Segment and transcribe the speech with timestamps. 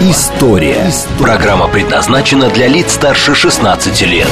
[0.00, 0.92] История».
[1.18, 4.28] Программа предназначена для лиц старше 16 лет.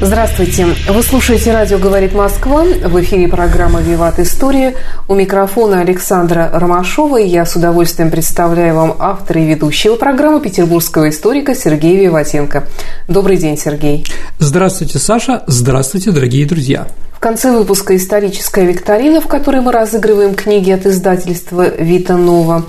[0.00, 0.66] Здравствуйте.
[0.88, 2.64] Вы слушаете «Радио говорит Москва».
[2.64, 4.74] В эфире программа «Виват История».
[5.06, 7.20] У микрофона Александра Ромашова.
[7.20, 12.64] И я с удовольствием представляю вам автора и ведущего программы петербургского историка Сергея Виватенко.
[13.06, 14.04] Добрый день, Сергей.
[14.40, 15.44] Здравствуйте, Саша.
[15.46, 16.88] Здравствуйте, дорогие друзья.
[17.12, 22.64] В конце выпуска «Историческая викторина», в которой мы разыгрываем книги от издательства «Вита Нова».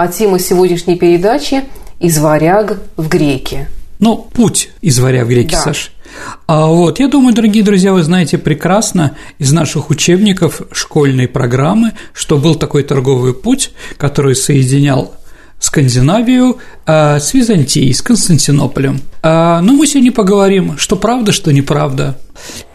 [0.00, 1.64] А тема сегодняшней передачи
[1.98, 3.66] «Из варяг в греки».
[3.98, 5.60] Ну, путь из варяг в греки, да.
[5.60, 5.90] Саша.
[6.46, 12.38] А вот, я думаю, дорогие друзья, вы знаете прекрасно из наших учебников школьной программы, что
[12.38, 15.16] был такой торговый путь, который соединял
[15.58, 19.00] Скандинавию а, с Византией, с Константинополем.
[19.22, 22.16] А, но мы сегодня поговорим, что правда, что неправда.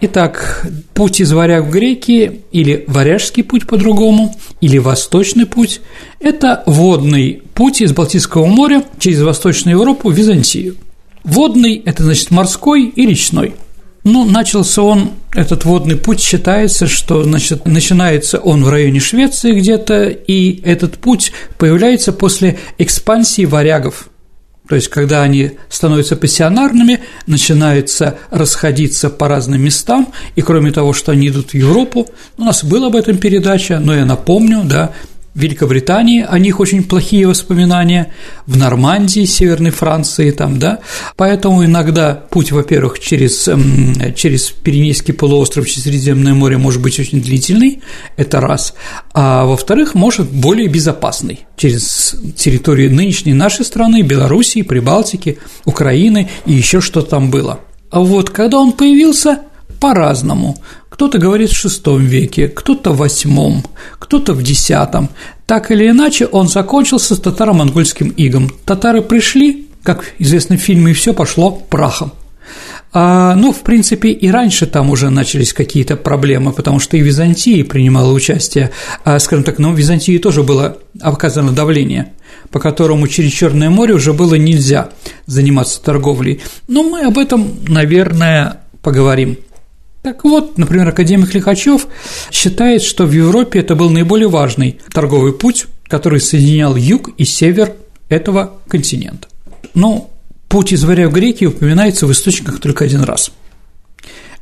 [0.01, 5.81] Итак, путь из варяг в греки, или варяжский путь по-другому, или восточный путь–
[6.19, 10.75] это водный путь из Балтийского моря через Восточную Европу в Византию.
[11.23, 13.55] Водный– это значит морской и речной.
[14.03, 20.09] Ну, начался он, этот водный путь, считается, что значит, начинается он в районе Швеции где-то,
[20.09, 24.09] и этот путь появляется после экспансии варягов.
[24.67, 31.11] То есть, когда они становятся пассионарными, начинаются расходиться по разным местам, и кроме того, что
[31.11, 34.93] они идут в Европу, у нас была об этом передача, но я напомню, да,
[35.35, 38.13] Великобритании о них очень плохие воспоминания,
[38.45, 40.79] в Нормандии, Северной Франции там, да,
[41.15, 47.21] поэтому иногда путь, во-первых, через, эм, через Пиренейский полуостров, через Средиземное море может быть очень
[47.21, 47.81] длительный,
[48.15, 48.75] это раз,
[49.13, 56.79] а во-вторых, может более безопасный через территорию нынешней нашей страны, Белоруссии, Прибалтики, Украины и еще
[56.79, 57.59] что там было.
[57.89, 59.39] А вот когда он появился,
[59.83, 60.55] по-разному.
[60.93, 63.65] Кто-то говорит в VI веке, кто-то в VIII,
[63.97, 64.71] кто-то в X.
[65.47, 68.51] Так или иначе, он закончился с татаро-монгольским игом.
[68.63, 72.13] Татары пришли, как известно в фильме, и все пошло прахом.
[72.93, 77.65] А, ну, в принципе, и раньше там уже начались какие-то проблемы, потому что и Византия
[77.65, 78.69] принимала участие,
[79.03, 82.13] а, скажем так, ну, в Византии тоже было оказано давление,
[82.51, 84.91] по которому через Черное море уже было нельзя
[85.25, 86.43] заниматься торговлей.
[86.67, 89.39] Но мы об этом, наверное, поговорим.
[90.03, 91.87] Так вот, например, академик Лихачев
[92.29, 97.71] считает, что в Европе это был наиболее важный торговый путь, который соединял юг и север
[98.09, 99.29] этого континента.
[99.73, 100.11] Но
[100.49, 103.31] путь из Варя в Грекии упоминается в источниках только один раз.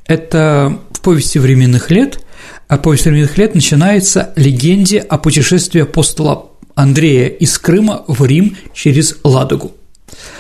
[0.08, 2.26] Это в повести временных лет,
[2.68, 9.16] а повесть временных лет начинается легенде о путешествии апостола Андрея из Крыма в Рим через
[9.24, 9.74] Ладогу.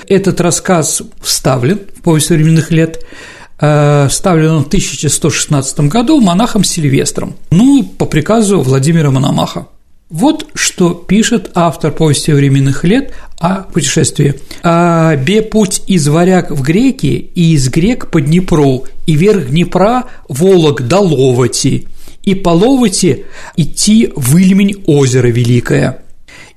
[0.07, 3.05] Этот рассказ вставлен в повесть временных лет–
[3.63, 9.67] Э, вставлен в 1116 году монахом Сильвестром, ну, по приказу Владимира Мономаха.
[10.09, 14.33] Вот что пишет автор повести временных лет о путешествии.
[14.63, 20.05] «А «Бе путь из варяг в греки и из грек по Днепру, и вверх Днепра
[20.27, 21.87] Волок до Ловати,
[22.23, 23.25] и по Ловати
[23.57, 26.01] идти в Ильмень озеро великое,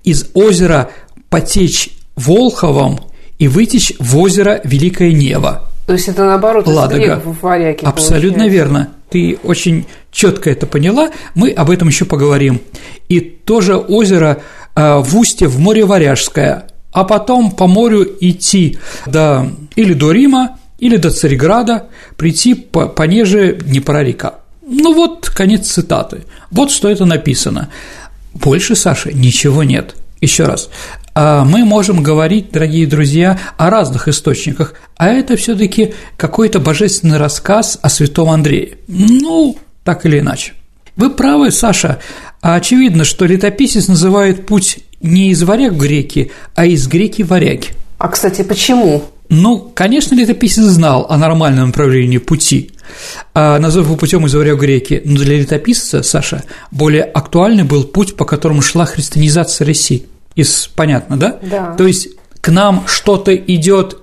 [0.05, 0.91] из озера
[1.29, 2.99] потечь Волховом
[3.39, 7.21] и вытечь в озеро Великое Нево, то есть это наоборот Ладога.
[7.25, 7.87] в варяге.
[7.87, 8.55] Абсолютно получается.
[8.55, 8.89] верно.
[9.11, 11.11] Ты очень четко это поняла.
[11.35, 12.61] Мы об этом еще поговорим.
[13.09, 14.41] И тоже озеро
[14.75, 20.59] э, в устье в море Варяжское, а потом по морю идти до или до Рима,
[20.79, 24.37] или до Цареграда, прийти по, пониже Днепра-река.
[24.67, 26.25] Ну вот конец цитаты.
[26.51, 27.69] Вот что это написано.
[28.33, 29.95] Больше, Саша, ничего нет.
[30.25, 30.71] Еще раз,
[31.15, 37.19] а мы можем говорить, дорогие друзья, о разных источниках, а это все таки какой-то божественный
[37.19, 38.79] рассказ о святом Андрее.
[38.89, 40.55] Ну, так или иначе.
[40.97, 41.99] Вы правы, Саша.
[42.41, 47.29] А очевидно, что летописец называет путь не из варяг в греки, а из греки в
[47.29, 47.69] варяги.
[47.99, 49.05] А, кстати, почему?
[49.29, 52.71] Ну, конечно, летописец знал о нормальном направлении пути,
[53.35, 58.25] а его путем из варяг греки, но для летописца, Саша, более актуальный был путь, по
[58.25, 61.39] которому шла христианизация России из понятно, да?
[61.43, 61.75] Да.
[61.77, 62.09] То есть
[62.41, 63.99] к нам что-то идет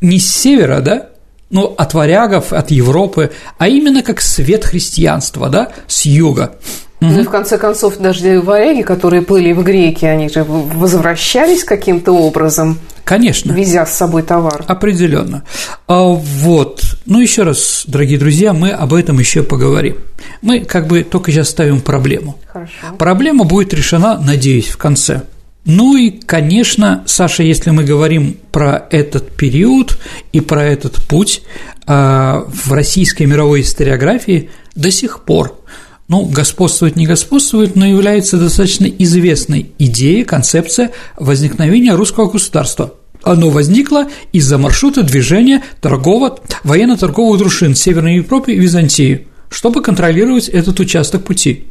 [0.00, 1.08] не с севера, да?
[1.48, 6.56] Ну, от варягов, от Европы, а именно как свет христианства, да, с юга.
[7.00, 12.12] Ну и в конце концов, даже варяги, которые плыли в греки, они же возвращались каким-то
[12.12, 12.78] образом.
[13.04, 13.52] Конечно.
[13.52, 14.64] Везя с собой товар.
[14.66, 15.44] Определенно.
[15.86, 19.98] А вот, ну еще раз, дорогие друзья, мы об этом еще поговорим.
[20.42, 22.38] Мы как бы только сейчас ставим проблему.
[22.46, 22.72] Хорошо.
[22.98, 25.22] Проблема будет решена, надеюсь, в конце.
[25.66, 29.98] Ну и, конечно, Саша, если мы говорим про этот период
[30.32, 31.42] и про этот путь
[31.86, 35.60] а, в российской мировой историографии до сих пор
[36.06, 42.94] ну, господствует, не господствует, но является достаточно известной идеей, концепция возникновения русского государства.
[43.24, 50.78] Оно возникло из-за маршрута движения торгово военно-торговых дружин Северной Европы и Византии, чтобы контролировать этот
[50.78, 51.64] участок пути.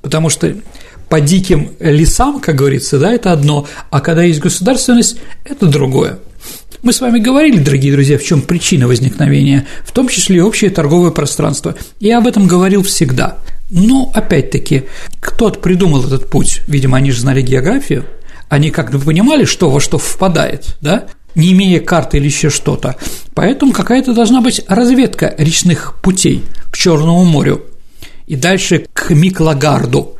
[0.00, 0.54] Потому что
[1.12, 6.20] по диким лесам, как говорится, да, это одно, а когда есть государственность, это другое.
[6.82, 10.70] Мы с вами говорили, дорогие друзья, в чем причина возникновения, в том числе и общее
[10.70, 11.74] торговое пространство.
[12.00, 13.36] Я об этом говорил всегда.
[13.68, 14.84] Но, опять-таки,
[15.20, 18.06] кто-то придумал этот путь, видимо, они же знали географию,
[18.48, 22.96] они как-то понимали, что во что впадает, да, не имея карты или еще что-то.
[23.34, 27.66] Поэтому какая-то должна быть разведка речных путей к Черному морю
[28.26, 30.16] и дальше к Миклагарду.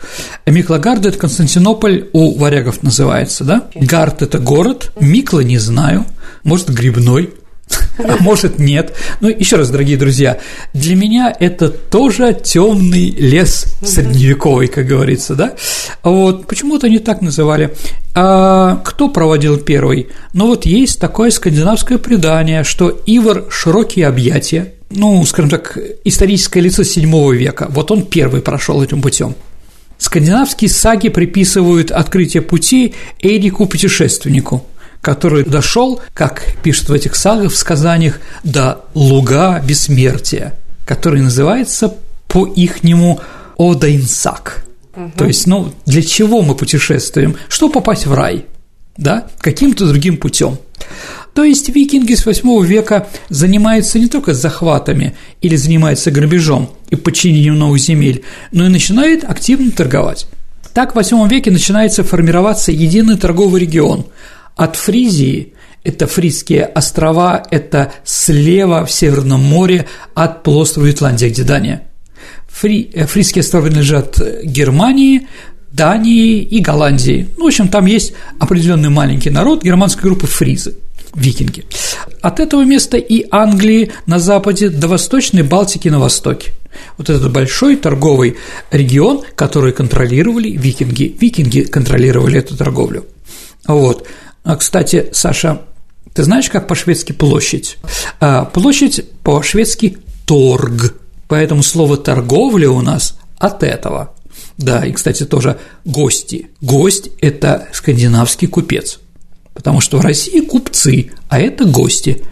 [0.47, 3.69] Миклагард– это Константинополь у варягов называется, да?
[3.75, 6.05] Гард– это город, Микла– не знаю,
[6.45, 7.35] может, грибной,
[7.99, 8.95] а может нет.
[9.21, 10.39] Ну, еще раз, дорогие друзья,
[10.73, 15.55] для меня это тоже темный лес средневековый, как говорится, да?
[16.03, 17.75] Вот почему-то они так называли.
[18.15, 20.09] А кто проводил первый?
[20.33, 26.83] Ну вот есть такое скандинавское предание, что Ивар широкие объятия, ну, скажем так, историческое лицо
[26.83, 27.69] VII века.
[27.71, 29.35] Вот он первый прошел этим путем.
[29.99, 34.67] Скандинавские саги приписывают открытие пути Эрику путешественнику,
[35.03, 40.55] который дошел, как пишут в этих сагах, в сказаниях, до луга бессмертия,
[40.87, 41.95] который называется
[42.29, 43.21] по ихнему
[43.59, 44.65] Одайнсак.
[44.97, 45.13] Угу.
[45.19, 47.37] То есть, ну, для чего мы путешествуем?
[47.49, 48.47] Что попасть в рай?
[48.97, 49.27] Да?
[49.41, 50.59] Каким-то другим путем.
[51.35, 57.59] То есть викинги с 8 века занимаются не только захватами или занимаются грабежом и подчинением
[57.59, 58.23] новых земель,
[58.53, 60.27] но и начинают активно торговать.
[60.75, 64.07] Так в 8 веке начинается формироваться единый торговый регион
[64.57, 65.55] от Фризии
[65.85, 71.83] это Фризские острова, это слева в Северном море от полуострова Ютландия, где Дания.
[72.49, 75.27] Фри, э, Фризские острова принадлежат Германии,
[75.73, 77.29] Дании и Голландии.
[77.37, 80.77] Ну, в общем, там есть определенный маленький народ германской группы фризы
[81.15, 81.65] викинги.
[82.21, 86.53] От этого места и Англии на западе до Восточной Балтики на востоке.
[86.97, 88.37] Вот этот большой торговый
[88.71, 91.15] регион, который контролировали викинги.
[91.21, 93.07] Викинги контролировали эту торговлю.
[93.67, 94.07] Вот.
[94.45, 95.63] А, кстати, Саша,
[96.15, 97.79] ты знаешь, как по-шведски площадь?
[98.21, 100.95] А, площадь по-шведски торг.
[101.29, 104.15] Поэтому слово торговля у нас от этого.
[104.59, 106.51] Да, и, кстати, тоже гости.
[106.61, 108.99] Гость– это скандинавский купец
[109.55, 112.23] потому что в России купцы, а это гости.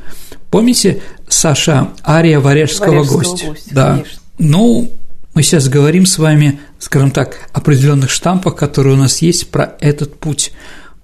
[0.50, 3.46] Помните, Саша, ария варяжского, гостя?
[3.46, 3.70] гостя?
[3.70, 3.90] Да.
[3.92, 4.22] Конечно.
[4.38, 4.92] Ну,
[5.34, 10.18] мы сейчас говорим с вами, скажем так, определенных штампах, которые у нас есть про этот
[10.18, 10.52] путь.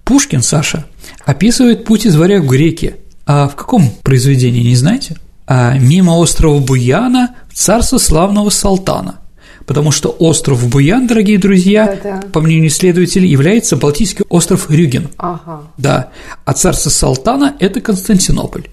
[0.05, 0.87] Пушкин, Саша,
[1.26, 2.96] описывает путь из варяг в греки.
[3.26, 5.17] А в каком произведении, не знаете?
[5.46, 9.17] А мимо острова Буяна в царство славного Салтана–
[9.67, 12.23] потому что остров Буян, дорогие друзья, Да-да.
[12.32, 15.08] по мнению исследователей, является Балтийский остров Рюген.
[15.19, 15.62] Ага.
[15.76, 16.11] Да,
[16.44, 18.69] а царство Салтана– это Константинополь.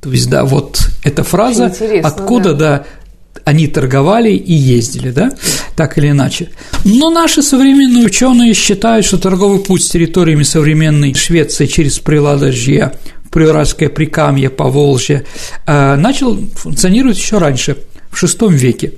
[0.00, 2.78] То есть, да, вот эта фраза, откуда, да.
[2.78, 2.84] да,
[3.44, 5.32] они торговали и ездили, да,
[5.74, 6.50] так или иначе.
[6.84, 12.92] Но наши современные ученые считают, что торговый путь с территориями современной Швеции через Приладожье,
[13.30, 15.24] Приуральское Прикамье, Поволжье
[15.66, 17.78] э, начал функционировать еще раньше,
[18.10, 18.92] в VI веке.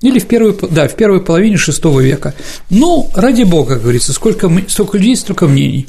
[0.00, 2.34] Или в первой, да, в первой половине VI века.
[2.70, 5.88] Ну, ради бога, как говорится, сколько, сколько людей, столько мнений.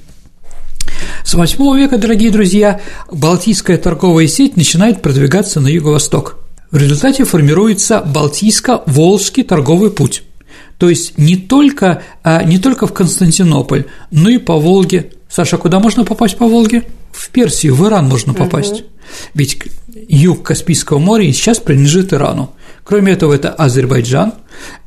[1.23, 2.79] С VIII века, дорогие друзья,
[3.11, 6.44] Балтийская торговая сеть начинает продвигаться на юго-восток.
[6.71, 10.23] В результате формируется Балтийско-Волжский торговый путь.
[10.77, 15.11] То есть не только, а, не только в Константинополь, но и по Волге.
[15.29, 16.83] Саша, куда можно попасть по Волге?
[17.11, 18.81] В Персию, в Иран можно попасть.
[18.81, 18.83] Угу.
[19.35, 19.57] Ведь
[20.09, 22.51] юг Каспийского моря сейчас принадлежит Ирану.
[22.83, 24.33] Кроме этого, это Азербайджан,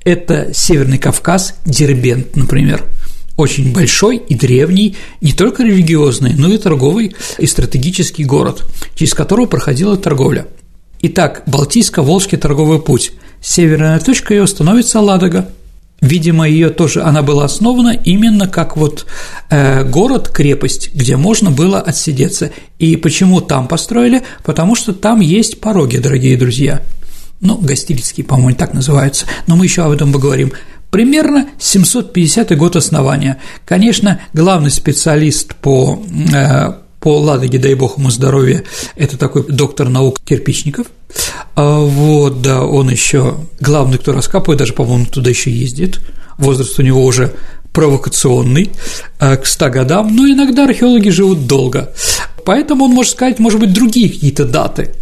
[0.05, 2.85] это Северный Кавказ, Дербент, например,
[3.37, 9.47] очень большой и древний, не только религиозный, но и торговый и стратегический город, через которого
[9.47, 10.47] проходила торговля.
[11.01, 13.13] Итак, Балтийско-Волжский торговый путь.
[13.41, 15.49] Северная точка ее становится Ладога.
[16.01, 19.07] Видимо, ее тоже она была основана именно как вот
[19.51, 22.53] э, город, крепость, где можно было отсидеться.
[22.79, 24.23] И почему там построили?
[24.45, 26.83] Потому что там есть пороги, дорогие друзья
[27.41, 30.53] ну, гостилицкие, по-моему, так называются, но мы еще об этом поговорим.
[30.91, 33.39] Примерно 750 год основания.
[33.65, 36.03] Конечно, главный специалист по,
[36.35, 38.65] э, по Ладоге, дай бог ему здоровья,
[38.97, 40.89] это такой доктор наук Кирпичников.
[41.55, 46.01] А вот, да, он еще главный, кто раскапывает, даже, по-моему, туда еще ездит.
[46.39, 47.35] Возраст у него уже
[47.73, 48.71] провокационный,
[49.19, 51.93] а, к 100 годам, но иногда археологи живут долго.
[52.45, 54.95] Поэтому он может сказать, может быть, другие какие-то даты,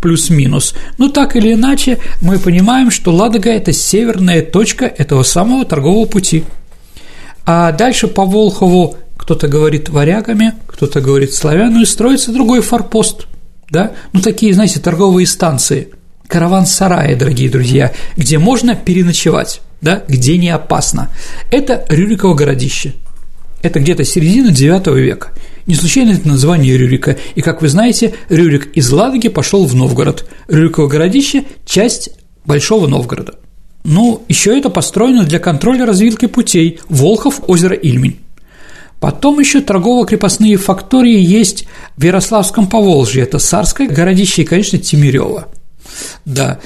[0.00, 0.74] плюс-минус.
[0.98, 6.44] Но так или иначе, мы понимаем, что Ладога– это северная точка этого самого торгового пути.
[7.44, 13.26] А дальше по Волхову кто-то говорит варягами, кто-то говорит славянами, строится другой форпост,
[13.70, 15.88] да, ну такие, знаете, торговые станции,
[16.28, 21.10] караван-сараи, дорогие друзья, где можно переночевать, да, где не опасно.
[21.50, 22.92] Это Рюриково городище.
[23.62, 25.32] Это где-то середина IX века.
[25.66, 27.16] Не случайно это название Рюрика.
[27.34, 30.28] И, как вы знаете, Рюрик из Ладоги пошел в Новгород.
[30.46, 32.10] Рюриково городище– часть
[32.44, 33.34] Большого Новгорода.
[33.82, 38.20] Ну, еще это построено для контроля развилки путей Волхов, озеро Ильмень.
[39.06, 45.46] Потом еще торгово-крепостные фактории есть в Ярославском Поволжье, это Сарское городище и, конечно, Тимирево.
[46.24, 46.58] Да.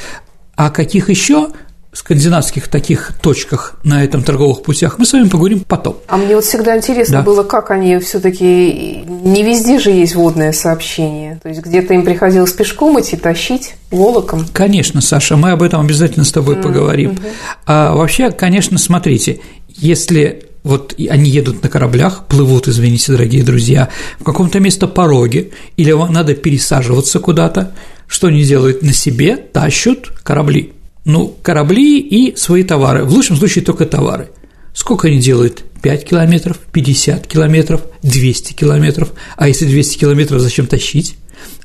[0.56, 1.50] А каких еще
[1.92, 5.98] скандинавских таких точках на этом торговых путях мы с вами поговорим потом.
[6.08, 7.22] А мне вот всегда интересно да.
[7.22, 11.38] было, как они все-таки не везде же есть водное сообщение.
[11.42, 14.46] То есть где-то им приходилось пешком идти, тащить волоком.
[14.50, 16.62] Конечно, Саша, мы об этом обязательно с тобой mm-hmm.
[16.62, 17.18] поговорим.
[17.66, 23.88] А вообще, конечно, смотрите, если вот они едут на кораблях, плывут, извините, дорогие друзья,
[24.18, 27.72] в каком-то место пороге, или надо пересаживаться куда-то,
[28.06, 30.72] что они делают на себе, тащут корабли.
[31.04, 34.28] Ну, корабли и свои товары, в лучшем случае только товары.
[34.74, 35.64] Сколько они делают?
[35.82, 39.12] 5 километров, 50 километров, 200 километров.
[39.36, 41.16] А если 200 километров, зачем тащить?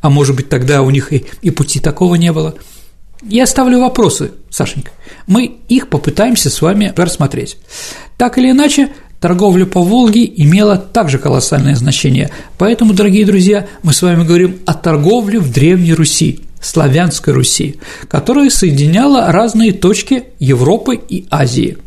[0.01, 2.55] А может быть, тогда у них и, и пути такого не было.
[3.27, 4.91] Я ставлю вопросы, Сашенька.
[5.25, 7.57] Мы их попытаемся с вами рассмотреть.
[8.17, 8.89] Так или иначе,
[9.19, 12.29] торговля по Волге имела также колоссальное значение.
[12.59, 18.51] Поэтому, дорогие друзья, мы с вами говорим о торговле в Древней Руси, славянской Руси, которая
[18.51, 21.77] соединяла разные точки Европы и Азии.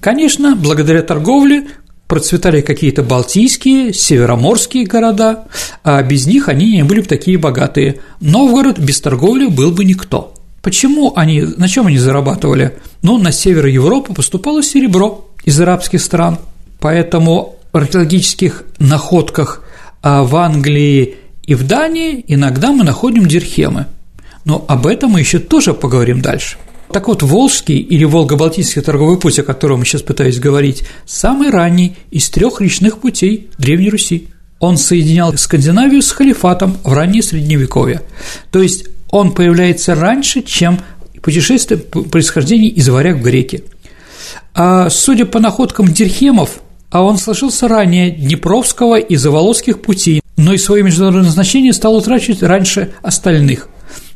[0.00, 1.68] Конечно, благодаря торговле
[2.06, 5.46] процветали какие-то балтийские, североморские города,
[5.82, 8.00] а без них они не были бы такие богатые.
[8.20, 10.34] Новгород без торговли был бы никто.
[10.62, 12.78] Почему они, на чем они зарабатывали?
[13.02, 16.38] Ну, на север Европы поступало серебро из арабских стран,
[16.78, 19.64] поэтому в археологических находках
[20.02, 23.86] а, в Англии и в Дании иногда мы находим дирхемы.
[24.44, 26.56] Но об этом мы еще тоже поговорим дальше.
[26.92, 31.96] Так вот, Волжский или Волго-Балтийский торговый путь, о котором я сейчас пытаюсь говорить, самый ранний
[32.10, 34.28] из трех речных путей Древней Руси.
[34.60, 38.02] Он соединял Скандинавию с халифатом в раннее Средневековье.
[38.52, 40.80] То есть он появляется раньше, чем
[41.22, 43.62] путешествие происхождения из варяг в греки.
[44.54, 50.58] А судя по находкам Дирхемов, а он сложился ранее Днепровского и Заволоцких путей, но и
[50.58, 53.68] свое международное значение стал утрачивать раньше остальных,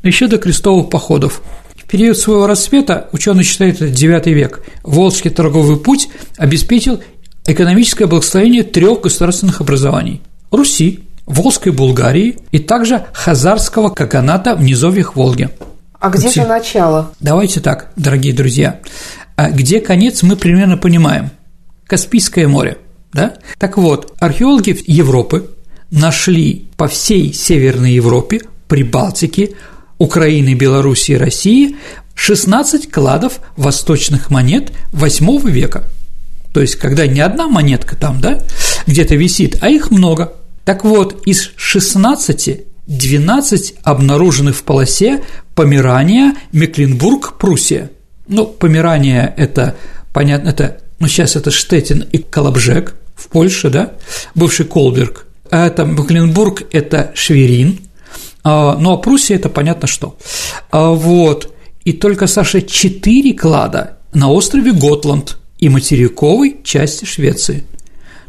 [0.03, 1.43] еще до крестовых походов.
[1.77, 7.01] В период своего расцвета, ученый считает это IX век, Волжский торговый путь обеспечил
[7.47, 15.51] экономическое благословение трех государственных образований– Руси, Волжской Булгарии и также Хазарского каганата в низовьях Волги.
[15.99, 17.13] А где же начало?
[17.21, 18.81] Давайте так, дорогие друзья.
[19.35, 21.31] А где конец, мы примерно понимаем.
[21.87, 22.79] Каспийское море.
[23.13, 23.35] Да?
[23.59, 25.51] Так вот, археологи Европы
[25.91, 29.55] нашли по всей Северной Европе, Прибалтике,
[29.99, 31.77] Украины, Белоруссии России
[32.15, 35.85] 16 кладов восточных монет VIII века.
[36.53, 38.43] То есть, когда не одна монетка там, да,
[38.87, 40.33] где-то висит, а их много–
[40.67, 45.23] так вот, из 16 12 обнаруженных в полосе
[45.55, 47.93] Померания, Мекленбург, Пруссия.
[48.27, 49.77] Ну, Померания– это,
[50.13, 53.93] понятно, это, ну, сейчас это Штетин и Колобжек в Польше, да,
[54.35, 55.27] бывший Колберг.
[55.51, 57.79] А это Мекленбург– это Шверин,
[58.43, 60.19] а, ну, а Пруссия– это понятно что.
[60.73, 61.55] А, вот,
[61.85, 67.65] и только, Саша, четыре клада на острове Готланд и материковой части Швеции.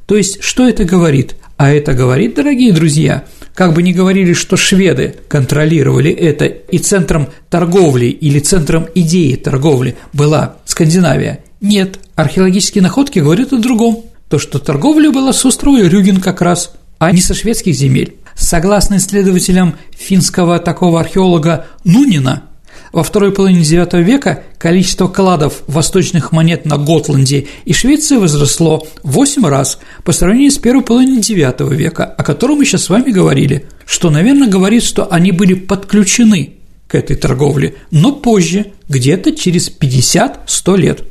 [0.06, 1.36] То есть, что это говорит?
[1.58, 3.24] А это говорит, дорогие друзья,
[3.56, 9.98] как бы ни говорили, что шведы контролировали это, и центром торговли или центром идеи торговли
[10.14, 11.40] была Скандинавия.
[11.60, 14.06] Нет, археологические находки говорят о другом.
[14.30, 18.18] То, что торговля была с острова Рюген как раз, а не со шведских земель.
[18.36, 22.44] Согласно исследователям финского такого археолога Нунина,
[22.92, 29.12] во второй половине IX века количество кладов восточных монет на Готланде и Швеции возросло в
[29.12, 33.12] 8 раз по сравнению с первой половиной IX века, о котором мы сейчас с вами
[33.12, 36.54] говорили, что, наверное, говорит, что они были подключены
[36.88, 41.04] к этой торговле, но позже, где-то через 50-100 лет.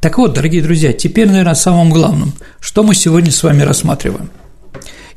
[0.00, 4.30] Так вот, дорогие друзья, теперь, наверное, о самом главном, что мы сегодня с вами рассматриваем.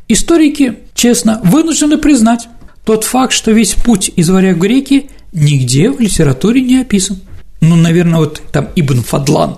[0.07, 2.47] Историки, честно, вынуждены признать
[2.83, 7.19] тот факт, что весь путь из варяг в греки нигде в литературе не описан.
[7.61, 9.57] Ну, наверное, вот там Ибн Фадлан,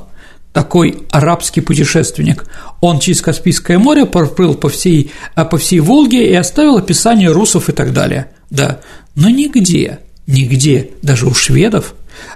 [0.53, 2.45] такой арабский путешественник.
[2.81, 7.67] Он через Каспийское море проплыл по всей, а, по всей Волге и оставил описание русов
[7.69, 8.27] и так далее.
[8.49, 8.79] Да,
[9.15, 11.93] но нигде, нигде, даже у шведов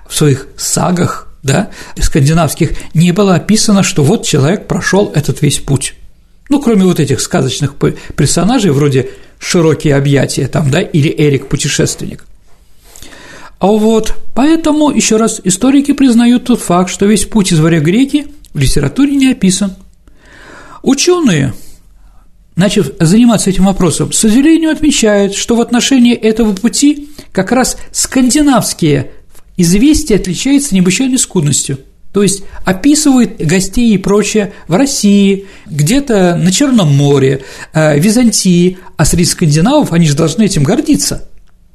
[0.08, 5.96] в своих сагах да, скандинавских не было описано, что вот человек прошел этот весь путь.
[6.50, 7.76] Ну, кроме вот этих сказочных
[8.16, 12.26] персонажей, вроде «Широкие объятия» там, да, или «Эрик путешественник».
[13.60, 18.28] А вот поэтому, еще раз, историки признают тот факт, что весь путь из варя греки
[18.54, 19.76] в литературе не описан.
[20.82, 21.54] Ученые,
[22.56, 29.12] начав заниматься этим вопросом, с сожалению отмечают, что в отношении этого пути как раз скандинавские
[29.58, 31.80] известия отличаются необычайной скудностью–
[32.14, 39.06] то есть описывают гостей и прочее в России, где-то на Черном море, э, Византии, а
[39.06, 41.29] среди скандинавов они же должны этим гордиться.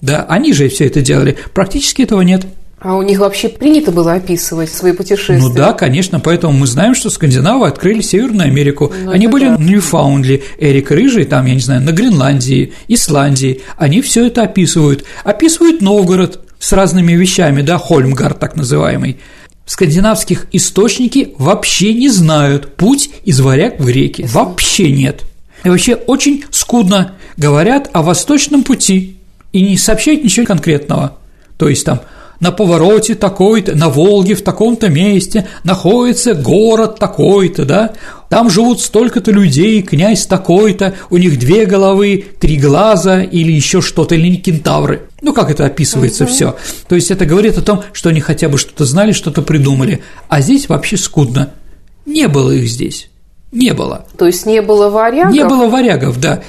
[0.04, 1.38] Да, они же все это делали.
[1.54, 2.44] Практически этого нет.
[2.78, 5.38] А у них вообще принято было описывать свои путешествия?
[5.38, 8.92] Ну да, конечно, поэтому мы знаем, что скандинавы открыли Северную Америку.
[9.02, 9.56] Ну, они были да.
[9.56, 13.62] на Ньюфаундли, Эрик Рыжий, там, я не знаю, на Гренландии, Исландии.
[13.78, 15.06] Они все это описывают.
[15.24, 19.16] Описывают Новгород с разными вещами, да, Хольмгард так называемый
[19.64, 24.28] скандинавских источники вообще не знают путь из варяг в греки.
[24.30, 25.22] Вообще нет.
[25.64, 29.16] И вообще очень скудно говорят о восточном пути
[29.54, 31.16] и не сообщают ничего конкретного.
[31.56, 32.00] То есть там
[32.40, 37.92] на повороте такой-то, на Волге в таком-то месте находится город такой-то, да,
[38.28, 44.16] там живут столько-то людей, князь такой-то, у них две головы, три глаза или еще что-то,
[44.16, 45.02] или не кентавры.
[45.22, 46.56] Ну, как это описывается все.
[46.88, 50.02] То есть это говорит о том, что они хотя бы что-то знали, что-то придумали.
[50.28, 51.50] А здесь вообще скудно.
[52.06, 53.08] Не было их здесь.
[53.52, 54.04] Не было.
[54.18, 55.32] То есть не было варягов?
[55.32, 56.42] Не было варягов, да.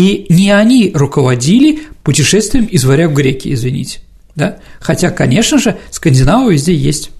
[0.00, 4.00] И не они руководили путешествием из варяг в греки, извините
[4.34, 4.56] да?
[4.80, 7.10] Хотя, конечно же, скандинавы везде есть.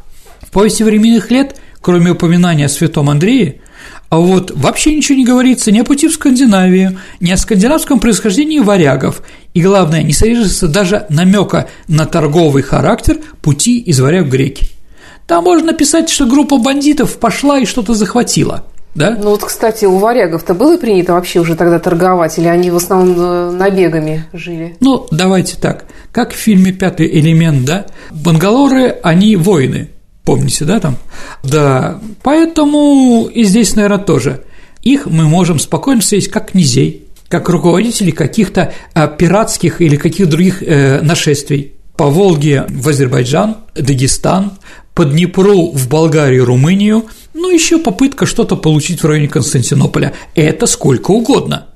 [0.41, 3.61] В повести временных лет, кроме упоминания о святом Андрее,
[4.09, 8.61] а вот вообще ничего не говорится ни о пути в Скандинавию, ни о скандинавском происхождении
[8.61, 14.69] варягов, и главное, не содержится даже намека на торговый характер пути из варяг греки.
[15.27, 19.17] Там можно написать, что группа бандитов пошла и что-то захватила– да?
[19.21, 23.17] Ну вот, кстати, у варягов-то было принято вообще уже тогда торговать, или они в основном
[23.19, 24.77] э, набегами жили?
[24.81, 25.85] Ну, давайте так.
[26.13, 29.91] Как в фильме «Пятый элемент», да, бангалоры, они воины,
[30.25, 30.97] помните, да, там?
[31.43, 34.43] Да, поэтому и здесь, наверное, тоже.
[34.83, 40.63] Их мы можем спокойно встретить как князей, как руководителей каких-то а, пиратских или каких-то других
[40.63, 41.75] э, нашествий.
[41.97, 44.53] По Волге в Азербайджан, Дагестан,
[44.95, 50.15] по Днепру в Болгарию, Румынию– ну, еще попытка что-то получить в районе Константинополя.
[50.35, 51.67] Это сколько угодно.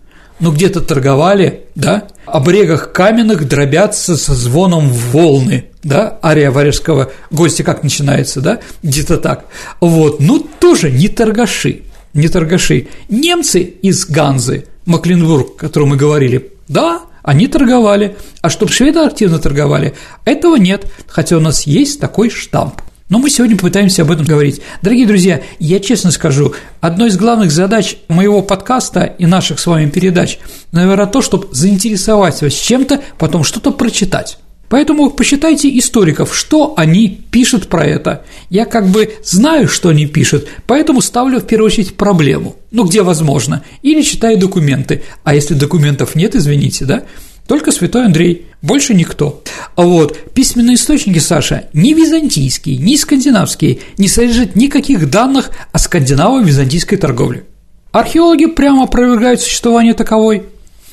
[0.41, 7.63] Ну, где-то торговали, да, о брегах каменных дробятся со звоном волны, да, ария варежского гостя
[7.63, 9.47] как начинается, да, где-то так.
[9.81, 11.83] Вот, ну, тоже не торгаши,
[12.15, 12.89] не торгаши.
[13.09, 19.39] Немцы из Ганзы, Макленбург, о котором мы говорили, да, они торговали, а чтобы шведы активно
[19.39, 24.25] торговали, этого нет, хотя у нас есть такой штамп– но мы сегодня попытаемся об этом
[24.25, 24.61] говорить.
[24.83, 29.91] Дорогие друзья, я честно скажу, одной из главных задач моего подкаста и наших с вами
[29.91, 30.39] передач,
[30.73, 34.39] наверное, то, чтобы заинтересовать вас чем-то, потом что-то прочитать.
[34.71, 38.25] Поэтому посчитайте историков, что они пишут про это.
[38.49, 43.03] Я как бы знаю, что они пишут, поэтому ставлю в первую очередь проблему, ну где
[43.03, 45.03] возможно, или читаю документы.
[45.23, 47.05] А если документов нет, извините, да,
[47.47, 49.43] только святой Андрей, больше никто.
[49.77, 56.97] А вот письменные источники, Саша, ни византийские, ни скандинавские не содержат никаких данных о скандинаво-византийской
[56.97, 57.45] торговле.
[57.93, 60.45] Археологи прямо опровергают существование таковой.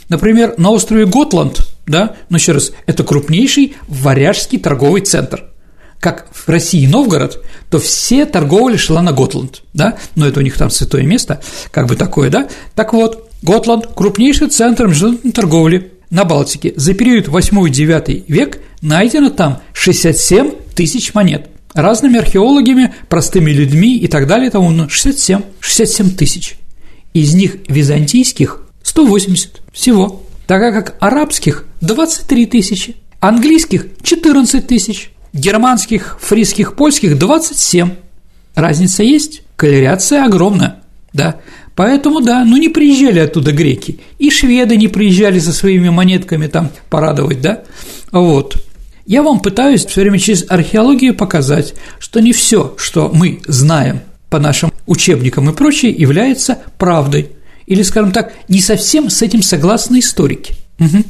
[0.10, 5.46] Например, на острове Готланд, да, ну еще раз, это крупнейший варяжский торговый центр.
[6.02, 10.58] Как в России Новгород, то все торговля шла на Готланд, да, но это у них
[10.58, 12.50] там святое место, как бы такое, да.
[12.76, 19.62] Так вот, Готланд– крупнейший центр международной торговли, на Балтике за период 8-9 век найдено там
[19.74, 21.48] 67 тысяч монет.
[21.74, 26.58] Разными археологами, простыми людьми и так далее, тому 67, 67 тысяч.
[27.14, 36.76] Из них византийских 180 всего, тогда как арабских 23 тысячи, английских 14 тысяч, германских, фрисских,
[36.76, 37.92] польских 27.
[38.56, 40.82] Разница есть, колеряция огромная,
[41.14, 41.40] да.
[41.76, 46.70] Поэтому, да, ну не приезжали оттуда греки, и шведы не приезжали со своими монетками там
[46.90, 47.64] порадовать, да,
[48.12, 48.58] вот.
[49.06, 54.40] Я вам пытаюсь все время через археологию показать, что не все, что мы знаем по
[54.40, 57.32] нашим учебникам и прочее, является правдой.
[57.68, 60.56] или, скажем так, не совсем с этим согласны историки.
[60.80, 61.04] Угу.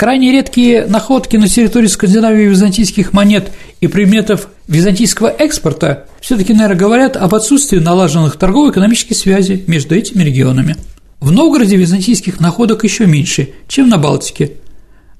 [0.00, 7.18] Крайне редкие находки на территории Скандинавии византийских монет и предметов византийского экспорта все-таки, наверное, говорят
[7.18, 10.76] об отсутствии налаженных торгово-экономических связей между этими регионами.
[11.20, 14.52] В Новгороде византийских находок еще меньше, чем на Балтике,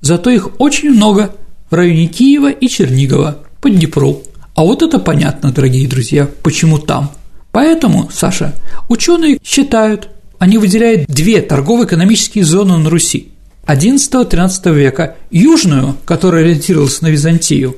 [0.00, 1.36] зато их очень много
[1.68, 4.22] в районе Киева и Чернигова, по Днепру.
[4.54, 7.10] А вот это понятно, дорогие друзья, почему там.
[7.52, 8.54] Поэтому, Саша,
[8.88, 13.28] ученые считают, они выделяют две торгово-экономические зоны на Руси–
[13.66, 17.76] XI-XIII века, южную, которая ориентировалась на Византию,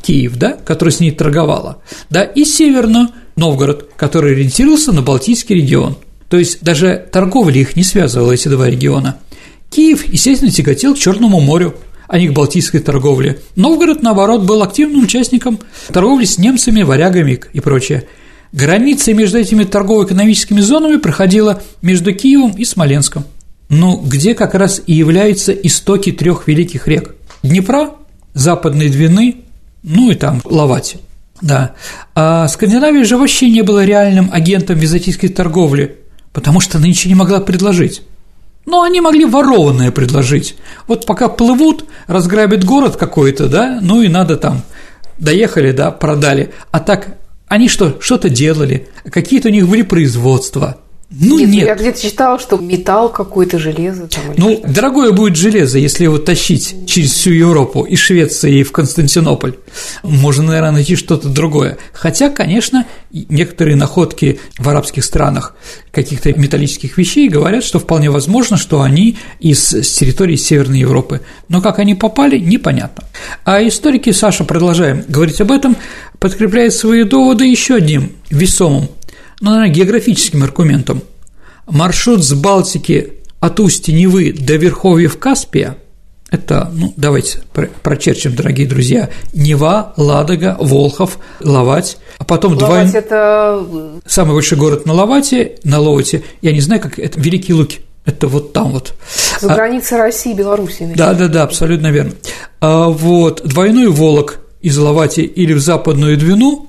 [0.00, 5.96] Киев, да, который с ней торговала, да, и северную, Новгород, который ориентировался на Балтийский регион.
[6.28, 9.18] То есть даже торговля их не связывала, эти два региона.
[9.70, 11.74] Киев, естественно, тяготел к Черному морю,
[12.06, 13.38] а не к балтийской торговле.
[13.54, 15.58] Новгород, наоборот, был активным участником
[15.92, 18.04] торговли с немцами, варягами и прочее.
[18.52, 23.24] Граница между этими торгово-экономическими зонами проходила между Киевом и Смоленском–
[23.68, 27.90] ну, где как раз и являются истоки трех великих рек– Днепра,
[28.34, 29.36] Западной Двины,
[29.82, 30.98] ну и там Лавати.
[31.40, 31.74] Да.
[32.14, 35.98] А Скандинавия же вообще не была реальным агентом византийской торговли,
[36.32, 38.02] потому что она ничего не могла предложить.
[38.66, 40.56] Но они могли ворованное предложить.
[40.88, 44.62] Вот пока плывут, разграбят город какой-то, да, ну и надо там,
[45.18, 46.52] доехали, да, продали.
[46.70, 50.78] А так они что, что-то делали, какие-то у них были производства–
[51.10, 51.66] ну нет, нет.
[51.66, 54.08] Я где-то читала, что металл какой-то, железо.
[54.08, 59.54] Там, ну, дорогое будет железо, если его тащить через всю Европу, из Швеции в Константинополь.
[60.02, 61.78] Можно, наверное, найти что-то другое.
[61.94, 65.56] Хотя, конечно, некоторые находки в арабских странах
[65.92, 71.22] каких-то металлических вещей говорят, что вполне возможно, что они из с территории Северной Европы.
[71.48, 73.04] Но как они попали, непонятно.
[73.44, 75.74] А историки, Саша, продолжаем говорить об этом,
[76.18, 78.90] подкрепляют свои доводы еще одним весомым
[79.40, 81.02] ну, наверное, географическим аргументом.
[81.66, 85.76] Маршрут с Балтики от устья Невы до верховьев Каспия–
[86.30, 87.38] это, ну, давайте
[87.82, 92.98] прочерчим, дорогие друзья, Нева, Ладога, Волхов, Лавать, а потом Лавать два…
[92.98, 93.66] это…
[94.06, 98.28] Самый большой город на Лавате, на Ловате, я не знаю, как это, Великие Луки, это
[98.28, 98.94] вот там вот.
[99.40, 100.92] За границей а, России и Белоруссии.
[100.94, 102.12] Да, да, да, абсолютно верно.
[102.60, 106.67] А, вот, двойной Волок из Лавати или в Западную Двину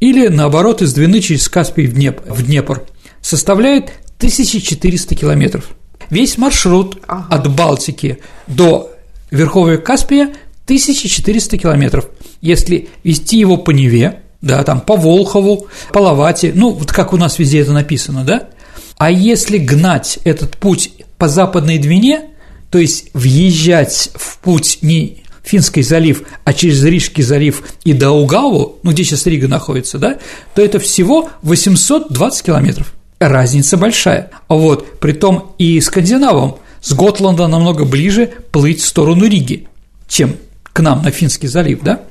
[0.00, 2.84] или, наоборот, из Двины через Каспий в, Днеп, в Днепр,
[3.20, 5.70] составляет 1400 километров.
[6.10, 8.92] Весь маршрут от Балтики до
[9.30, 10.34] Верховья Каспия
[10.64, 12.06] 1400 километров.
[12.40, 17.16] Если вести его по Неве, да, там по Волхову, по Лавате, ну, вот как у
[17.16, 18.48] нас везде это написано, да,
[18.96, 22.30] а если гнать этот путь по Западной Двине,
[22.70, 28.78] то есть въезжать в путь не Финский залив, а через Рижский залив и до Угаву,
[28.82, 30.18] ну, где сейчас Рига находится, да,
[30.54, 32.92] то это всего 820 километров.
[33.18, 34.30] Разница большая.
[34.46, 39.68] А вот, при том и скандинавам с Готланда намного ближе плыть в сторону Риги,
[40.06, 40.36] чем
[40.74, 42.02] к нам на Финский залив, да?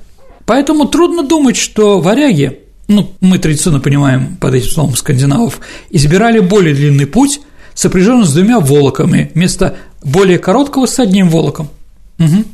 [0.45, 5.59] Поэтому трудно думать, что варяги, ну, мы традиционно понимаем под этим словом скандинавов,
[5.91, 7.41] избирали более длинный путь,
[7.75, 11.69] сопряженный с двумя волоками, вместо более короткого с одним волоком.
[12.19, 12.45] Угу.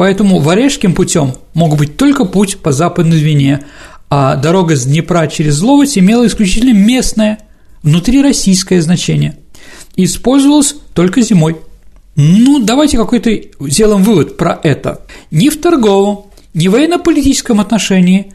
[0.00, 3.66] Поэтому варежским путем мог быть только путь по западной Двине,
[4.08, 7.40] а дорога с Днепра через Ловоть имела исключительно местное,
[7.82, 9.36] внутрироссийское значение
[9.96, 11.58] и использовалась только зимой.
[12.16, 13.30] Ну, давайте какой-то
[13.68, 15.02] сделаем вывод про это.
[15.30, 18.32] Ни в торговом, ни в военно-политическом отношении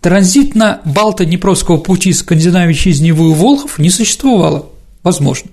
[0.00, 4.66] транзит на Балто-Днепровского пути Скандинавии через Неву и Волхов не существовало.
[5.02, 5.50] Возможно.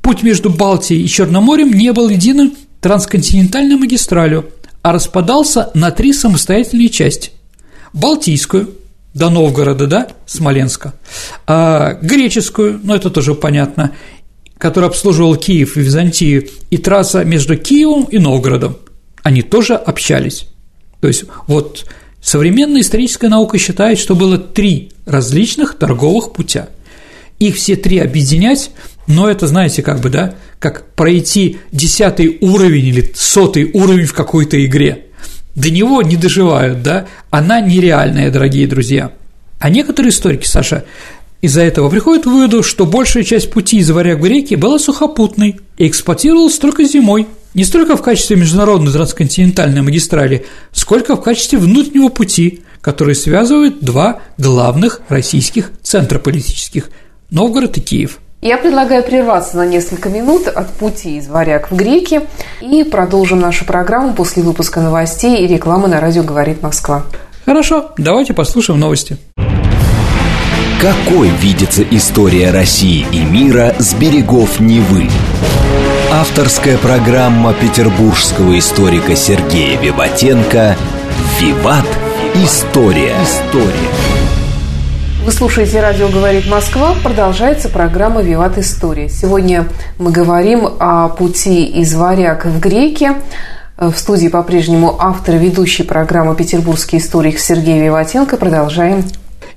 [0.00, 4.46] Путь между Балтией и Черным не был единым трансконтинентальной магистралью–
[4.82, 7.32] а распадался на три самостоятельные части.
[7.92, 8.74] Балтийскую,
[9.14, 10.94] до Новгорода, да, Смоленска,
[11.46, 13.92] а греческую, ну это тоже понятно,
[14.56, 18.76] которая обслуживал Киев и Византию, и трасса между Киевом и Новгородом,
[19.22, 20.46] они тоже общались.
[21.00, 21.86] То есть вот
[22.20, 26.68] современная историческая наука считает, что было три различных торговых путя.
[27.38, 28.70] Их все три объединять,
[29.06, 34.64] но это, знаете, как бы, да, как пройти десятый уровень или сотый уровень в какой-то
[34.64, 35.06] игре.
[35.54, 37.06] До него не доживают, да?
[37.30, 39.12] Она нереальная, дорогие друзья.
[39.58, 40.84] А некоторые историки, Саша,
[41.42, 45.60] из-за этого приходят к выводу, что большая часть пути из варяг в реки была сухопутной
[45.76, 52.08] и эксплуатировалась только зимой, не столько в качестве международной трансконтинентальной магистрали, сколько в качестве внутреннего
[52.08, 56.90] пути, который связывает два главных российских центра политических–
[57.30, 62.22] Новгород и Киев– я предлагаю прерваться на несколько минут от пути из варяг в греки
[62.60, 67.04] и продолжим нашу программу после выпуска новостей и рекламы на радио «Говорит Москва».
[67.44, 69.18] Хорошо, давайте послушаем новости.
[70.80, 75.10] Какой видится история России и мира с берегов Невы?
[76.10, 80.76] Авторская программа петербургского историка Сергея Виватенко
[81.38, 81.86] «Виват.
[82.34, 83.14] История».
[83.22, 84.19] История.
[85.24, 86.94] Вы слушаете «Радио говорит Москва».
[87.02, 89.08] Продолжается программа «Виват История».
[89.08, 93.10] Сегодня мы говорим о пути из Варяг в Греки.
[93.76, 98.38] В студии по-прежнему автор и ведущий программы «Петербургский историк» Сергей Виватенко.
[98.38, 99.04] Продолжаем.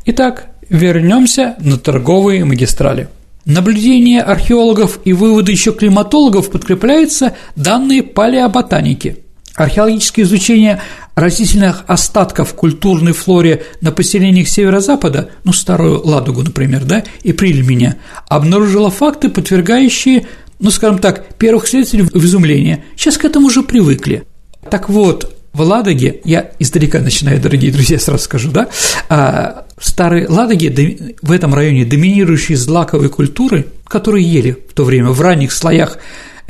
[0.05, 3.07] Итак, Вернемся на торговые магистрали.
[3.45, 9.22] Наблюдения археологов и выводы еще климатологов подкрепляются данные палеоботаники.
[9.55, 10.81] Археологическое изучение
[11.15, 18.89] растительных остатков культурной флоре на поселениях северо-запада, ну, Старую Ладогу, например, да, и Прильменя, обнаружило
[18.89, 20.25] факты, подвергающие,
[20.59, 22.83] ну, скажем так, первых следователей в изумление.
[22.95, 24.23] Сейчас к этому уже привыкли.
[24.71, 28.69] Так вот, в Ладоге, я издалека начинаю, дорогие друзья, сразу скажу, да,
[29.07, 35.11] а, в Старой Ладоге, в этом районе, доминирующие злаковые культуры, которые ели в то время
[35.11, 35.99] в ранних слоях,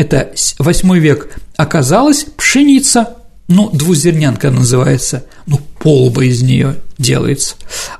[0.03, 3.15] это 8 век, оказалась пшеница,
[3.47, 7.55] ну, двузернянка называется, ну, полба из нее делается.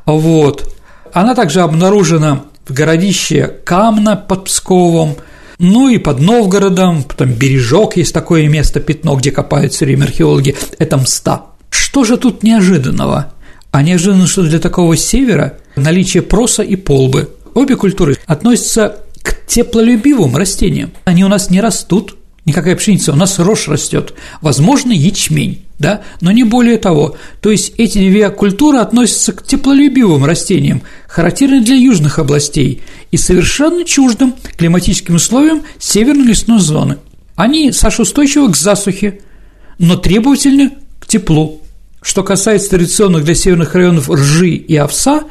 [0.05, 0.73] Вот.
[1.11, 5.17] Она также обнаружена в городище Камна под Псковом–
[5.59, 10.55] ну и под Новгородом, потом Бережок есть такое место, пятно, где копают все время археологи,
[10.77, 11.43] это Мста.
[11.69, 13.31] Что же тут неожиданного?
[13.71, 17.29] А неожиданно, что для такого севера наличие проса и полбы.
[17.53, 20.91] Обе культуры относятся к теплолюбивым растениям.
[21.05, 26.31] Они у нас не растут, никакая пшеница, у нас рожь растет, возможно, ячмень да, но
[26.31, 27.17] не более того.
[27.41, 32.81] То есть эти две культуры относятся к теплолюбивым растениям, характерным для южных областей
[33.11, 36.97] и совершенно чуждым климатическим условиям северной лесной зоны.
[37.35, 39.19] Они, Саша, устойчивы к засухе,
[39.77, 41.61] но требовательны к теплу.
[42.01, 45.23] Что касается традиционных для северных районов ржи и овса,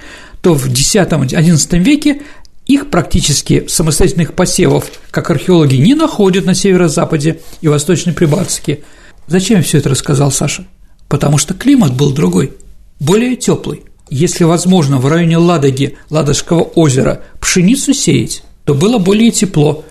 [0.43, 2.23] то в X-XI веке
[2.75, 8.81] их практически самостоятельных посевов, как археологи, не находят на северо-западе и Восточной Прибалтике–
[9.27, 10.67] Зачем я все это рассказал, Саша?
[11.09, 12.53] Потому что климат был другой,
[12.99, 13.83] более теплый.
[14.11, 19.85] Если возможно в районе Ладоги, Ладожского озера, пшеницу сеять, то было более тепло.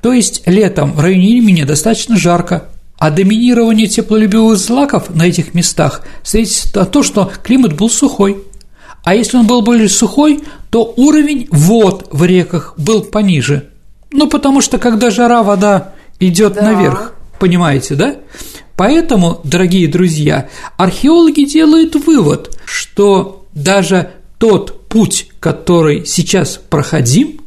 [0.00, 6.02] То есть летом в районе имени достаточно жарко, а доминирование теплолюбивых злаков на этих местах
[6.22, 8.44] свидетельствует о том, что климат был сухой.
[9.08, 13.70] А если он был более сухой, то уровень вод в реках был пониже.
[14.10, 16.72] Ну, потому что когда жара, вода идет да.
[16.72, 18.16] наверх, понимаете, да?
[18.76, 27.40] Поэтому, дорогие друзья, археологи делают вывод, что даже тот путь, который сейчас проходим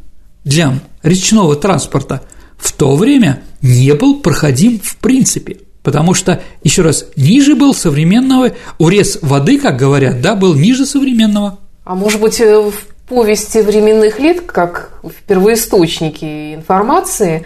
[0.44, 2.24] для речного транспорта,
[2.58, 5.60] в то время не был проходим в принципе.
[5.84, 11.58] Потому что, еще раз, ниже был современного, урез воды, как говорят, да, был ниже современного.
[11.84, 12.74] А может быть, э, в
[13.08, 17.44] повести временных лет, как в первоисточнике информации,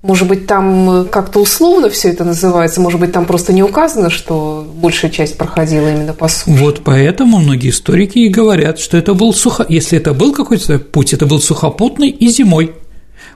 [0.00, 4.66] может быть, там как-то условно все это называется, может быть, там просто не указано, что
[4.74, 6.50] большая часть проходила именно по суше.
[6.58, 9.64] Вот поэтому многие историки и говорят, что это был сухо...
[9.68, 12.74] Если это был какой-то путь, это был сухопутный и зимой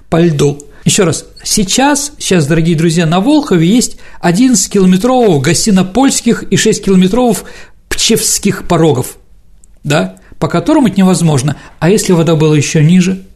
[0.08, 0.58] по льду.
[0.86, 7.44] Еще раз, сейчас, сейчас, дорогие друзья, на Волхове есть 11 километровых гостинопольских и 6 километровых
[7.90, 9.18] пчевских порогов,
[9.84, 11.56] да, по которым это невозможно.
[11.78, 13.26] А если вода была еще ниже,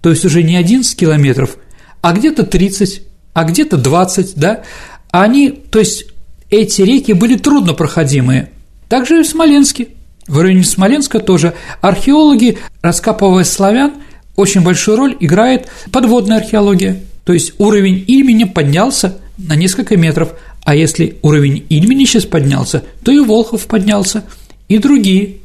[0.00, 1.58] то есть уже не 11 километров–
[2.02, 3.02] а где-то 30,
[3.34, 4.62] а где-то 20, да,
[5.10, 6.06] они, то есть
[6.48, 8.50] эти реки были труднопроходимые.
[8.88, 9.88] Также и в Смоленске.
[10.26, 13.94] В районе Смоленска тоже археологи, раскапывая славян,
[14.40, 17.00] очень большую роль играет подводная археология.
[17.24, 20.32] То есть уровень имени поднялся на несколько метров,
[20.64, 24.24] а если уровень имени сейчас поднялся, то и Волхов поднялся,
[24.68, 25.36] и другие.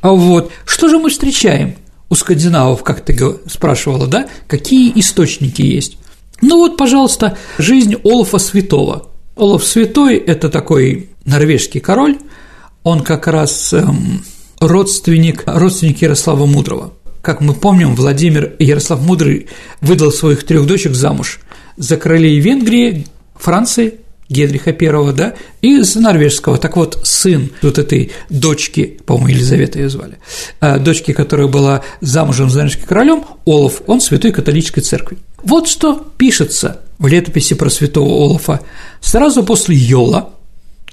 [0.00, 1.76] А вот что же мы встречаем
[2.08, 4.28] у скандинавов, как ты спрашивала, да?
[4.46, 5.98] Какие источники есть?
[6.40, 9.08] Ну вот, пожалуйста, жизнь Олафа Святого.
[9.36, 12.18] Олаф Святой– это такой норвежский король,
[12.82, 14.24] он как раз эм,
[14.60, 16.92] родственник, родственник Ярослава Мудрого.
[17.24, 19.46] Как мы помним, Владимир Ярослав Мудрый
[19.80, 21.40] выдал своих трех дочек замуж
[21.78, 23.94] за королей Венгрии, Франции,
[24.28, 26.58] Генриха I, да, и за норвежского.
[26.58, 30.18] Так вот, сын вот этой дочки, по-моему, Елизавета ее звали,
[30.60, 35.16] э, дочки, которая была замужем за норвежским королем, Олаф, он святой католической церкви.
[35.42, 38.60] Вот что пишется в летописи про святого Олафа.
[39.00, 40.28] Сразу после Йола,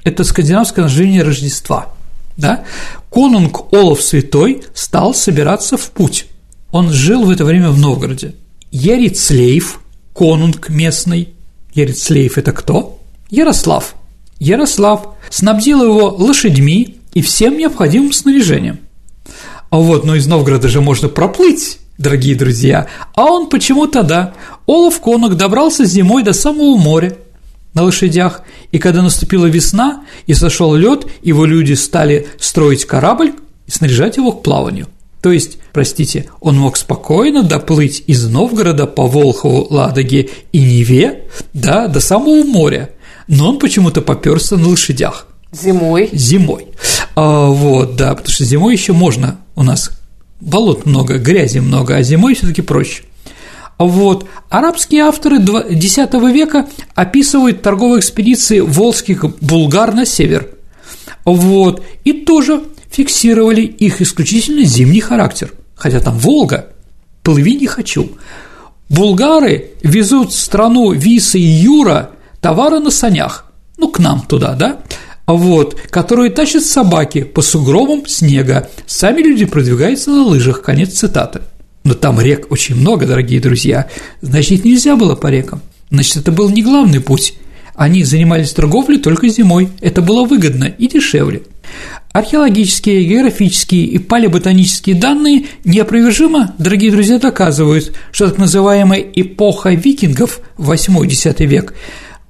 [0.06, 1.94] это скандинавское название Рождества,
[2.38, 2.64] да,
[3.10, 6.28] конунг Олаф Святой стал собираться в путь.
[6.72, 8.36] Он жил в это время в Новгороде.
[8.72, 9.82] Ярицлеев,
[10.14, 11.30] конунг местный,
[11.74, 13.00] Ярицлеев– это кто?
[13.30, 13.96] Ярослав.
[14.40, 18.80] Ярослав снабдил его лошадьми и всем необходимым снаряжением.
[19.70, 22.88] А вот, но из Новгорода же можно проплыть, дорогие друзья.
[23.16, 24.34] А он почему-то, да,
[24.68, 27.18] Олаф Конок добрался зимой до самого моря
[27.74, 33.34] на лошадях, и когда наступила весна и сошел лед, его люди стали строить корабль
[33.68, 34.88] и снаряжать его к плаванию.
[35.22, 41.88] То есть, простите, он мог спокойно доплыть из Новгорода по Волхову, Ладоге и Неве, да,
[41.88, 42.90] до самого моря,
[43.28, 45.28] но он почему-то поперся на лошадях.
[45.52, 46.10] Зимой.
[46.12, 46.68] Зимой.
[47.16, 49.92] А, вот, да, потому что зимой еще можно у нас
[50.40, 53.04] болот много, грязи много, а зимой все-таки проще.
[53.86, 54.28] Вот.
[54.50, 60.50] Арабские авторы X века описывают торговые экспедиции волжских булгар на север.
[61.26, 61.84] Вот.
[62.04, 65.54] И тоже фиксировали их исключительно зимний характер.
[65.76, 66.68] Хотя там Волга,
[67.24, 68.12] плыви не хочу.
[68.90, 73.46] Булгары везут в страну Виса и Юра товары на санях,
[73.78, 74.82] ну, к нам туда, да,
[75.26, 81.42] вот, которые тащат собаки по сугробам снега, сами люди продвигаются на лыжах, конец цитаты.
[81.84, 83.88] Но там рек очень много, дорогие друзья,
[84.22, 87.34] значит, нельзя было по рекам, значит, это был не главный путь,
[87.76, 91.42] они занимались торговлей только зимой, это было выгодно и дешевле.
[92.12, 101.46] Археологические, географические и палеоботанические данные неопровержимо, дорогие друзья, доказывают, что так называемая эпоха викингов, 8-10
[101.46, 101.74] век,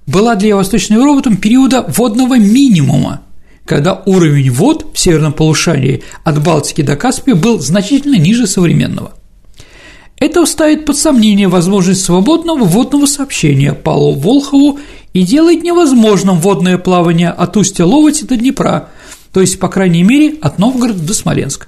[0.05, 3.21] была для Восточной Европы периода водного минимума,
[3.65, 9.13] когда уровень вод в северном полушарии от Балтики до Каспия был значительно ниже современного.
[10.21, 14.79] Это ставит под сомнение возможность свободного водного сообщения по Волхову
[15.13, 18.89] и делает невозможным водное плавание от устья Ловати до Днепра,
[19.33, 21.65] то есть, по крайней мере, от Новгорода до Смоленска.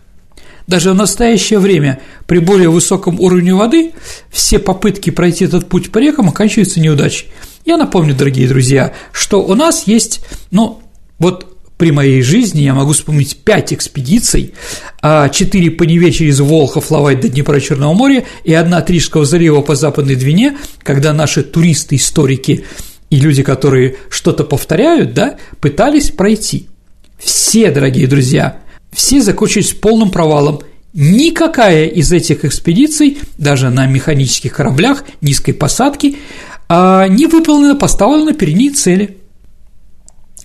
[0.68, 3.94] Даже в настоящее время при более высоком уровне воды
[4.30, 7.30] все попытки пройти этот путь по рекам оканчиваются неудачей.
[7.66, 10.80] Я напомню, дорогие друзья, что у нас есть, ну,
[11.18, 14.54] вот при моей жизни я могу вспомнить пять экспедиций,
[15.02, 19.26] а четыре по Неве через Волхов, Лавать до Днепра Черного моря и одна от Рижского
[19.26, 22.66] залива по Западной Двине, когда наши туристы-историки
[23.10, 26.68] и люди, которые что-то повторяют, да, пытались пройти.
[27.20, 28.60] Все, дорогие друзья,
[28.92, 30.62] все закончились полным провалом.
[30.94, 36.18] Никакая из этих экспедиций, даже на механических кораблях низкой посадки,
[36.70, 39.18] а, не выполнена поставленная перед ней цели.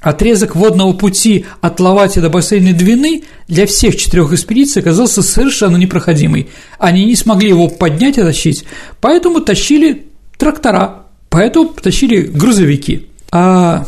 [0.01, 6.49] Отрезок водного пути от Лавати до бассейна Двины для всех четырех экспедиций оказался совершенно непроходимый.
[6.79, 8.65] Они не смогли его поднять и тащить,
[9.01, 10.07] поэтому тащили
[10.37, 13.09] трактора, поэтому тащили грузовики.
[13.33, 13.87] А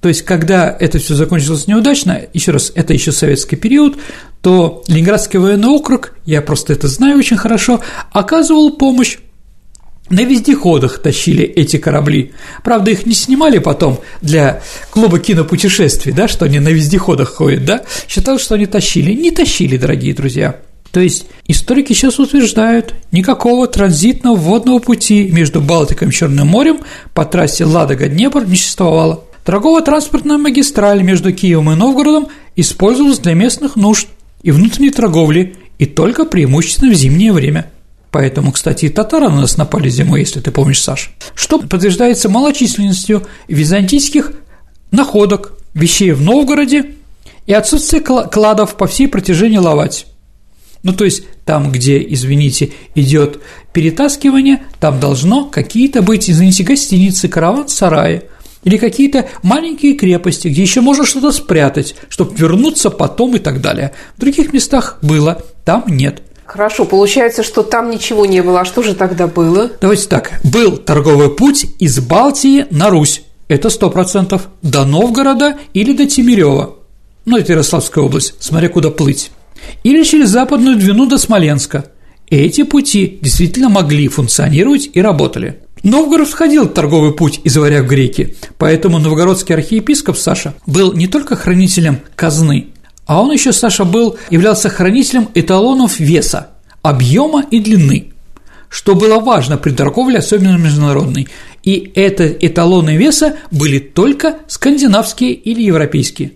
[0.00, 3.98] то есть, когда это все закончилось неудачно, еще раз, это еще советский период,
[4.40, 9.18] то Ленинградский военный округ, я просто это знаю очень хорошо, оказывал помощь
[10.12, 12.32] на вездеходах тащили эти корабли.
[12.62, 17.82] Правда, их не снимали потом для клуба кинопутешествий, да, что они на вездеходах ходят, да?
[18.06, 19.12] Считал, что они тащили.
[19.14, 20.56] Не тащили, дорогие друзья.
[20.90, 26.80] То есть историки сейчас утверждают, никакого транзитного водного пути между Балтикой и Черным морем
[27.14, 29.24] по трассе Ладога-Днепр не существовало.
[29.46, 34.08] Торгово-транспортная магистраль между Киевом и Новгородом использовалась для местных нужд
[34.42, 37.70] и внутренней торговли и только преимущественно в зимнее время.
[38.12, 41.12] Поэтому, кстати, и татары на нас напали зимой, если ты помнишь, Саш.
[41.34, 44.32] Что подтверждается малочисленностью византийских
[44.90, 46.94] находок, вещей в Новгороде
[47.46, 50.04] и отсутствие кладов по всей протяжении Лавати.
[50.82, 53.40] Ну, то есть там, где, извините, идет
[53.72, 58.24] перетаскивание, там должно какие-то быть, извините, гостиницы, караван-сараи–
[58.64, 63.92] или какие-то маленькие крепости, где еще можно что-то спрятать, чтобы вернуться потом и так далее.
[64.16, 66.22] В других местах было, там нет.
[66.52, 68.60] Хорошо, получается, что там ничего не было.
[68.60, 69.70] А что же тогда было?
[69.80, 70.38] Давайте так.
[70.44, 73.22] Был торговый путь из Балтии на Русь.
[73.48, 74.48] Это сто процентов.
[74.60, 76.76] До Новгорода или до Тимирева.
[77.24, 79.30] Ну, это Ярославская область, смотря куда плыть.
[79.82, 81.86] Или через Западную Двину до Смоленска.
[82.28, 85.60] Эти пути действительно могли функционировать и работали.
[85.82, 91.34] Новгород входил в торговый путь из варяг греки, поэтому новгородский архиепископ Саша был не только
[91.34, 92.68] хранителем казны,
[93.06, 96.50] а он еще, Саша, был, являлся хранителем эталонов веса,
[96.82, 98.12] объема и длины,
[98.68, 101.28] что было важно при торговле, особенно международной.
[101.62, 106.32] И это эталоны веса были только скандинавские или европейские.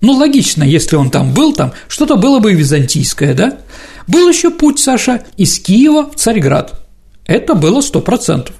[0.00, 3.58] Ну, логично, если он там был, там что-то было бы византийское, да?
[4.06, 6.80] Был еще путь, Саша, из Киева в Царьград.
[7.26, 8.56] Это было сто процентов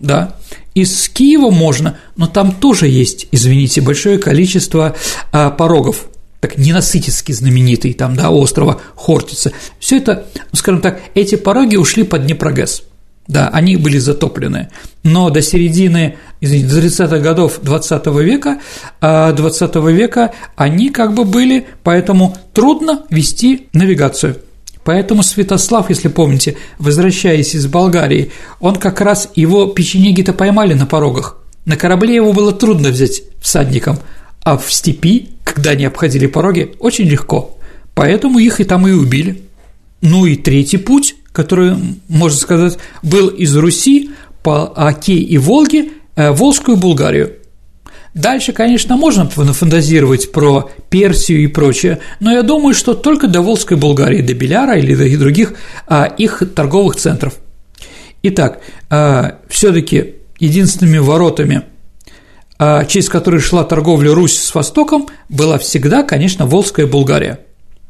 [0.00, 0.36] да,
[0.74, 4.94] из Киева можно, но там тоже есть, извините, большое количество
[5.32, 6.08] а, порогов,
[6.40, 9.52] так ненасытицки знаменитый там, да, острова Хортица.
[9.78, 12.82] Все это, скажем так, эти пороги ушли под Днепрогэс.
[13.26, 14.70] Да, они были затоплены.
[15.02, 18.58] Но до середины, извините, до 30-х годов 20 века,
[19.00, 24.36] 20 а, века они как бы были, поэтому трудно вести навигацию.
[24.82, 31.36] Поэтому Святослав, если помните, возвращаясь из Болгарии, он как раз его печенеги-то поймали на порогах.
[31.66, 33.98] На корабле его было трудно взять всадником,
[34.42, 37.58] а в степи, когда они обходили пороги, очень легко.
[37.94, 39.42] Поэтому их и там и убили.
[40.00, 41.76] Ну и третий путь, который,
[42.08, 44.10] можно сказать, был из Руси
[44.42, 47.32] по Оке и Волге э, Волжскую Булгарию.
[48.14, 53.76] Дальше, конечно, можно фантазировать про Персию и прочее, но я думаю, что только до Волжской
[53.76, 55.54] Болгарии, до Беляра или до других
[55.86, 57.34] а, их торговых центров.
[58.22, 58.60] Итак,
[58.90, 61.62] а, все-таки единственными воротами,
[62.58, 67.40] через которые шла торговля Русь с Востоком, была всегда, конечно, Волжская Болгария.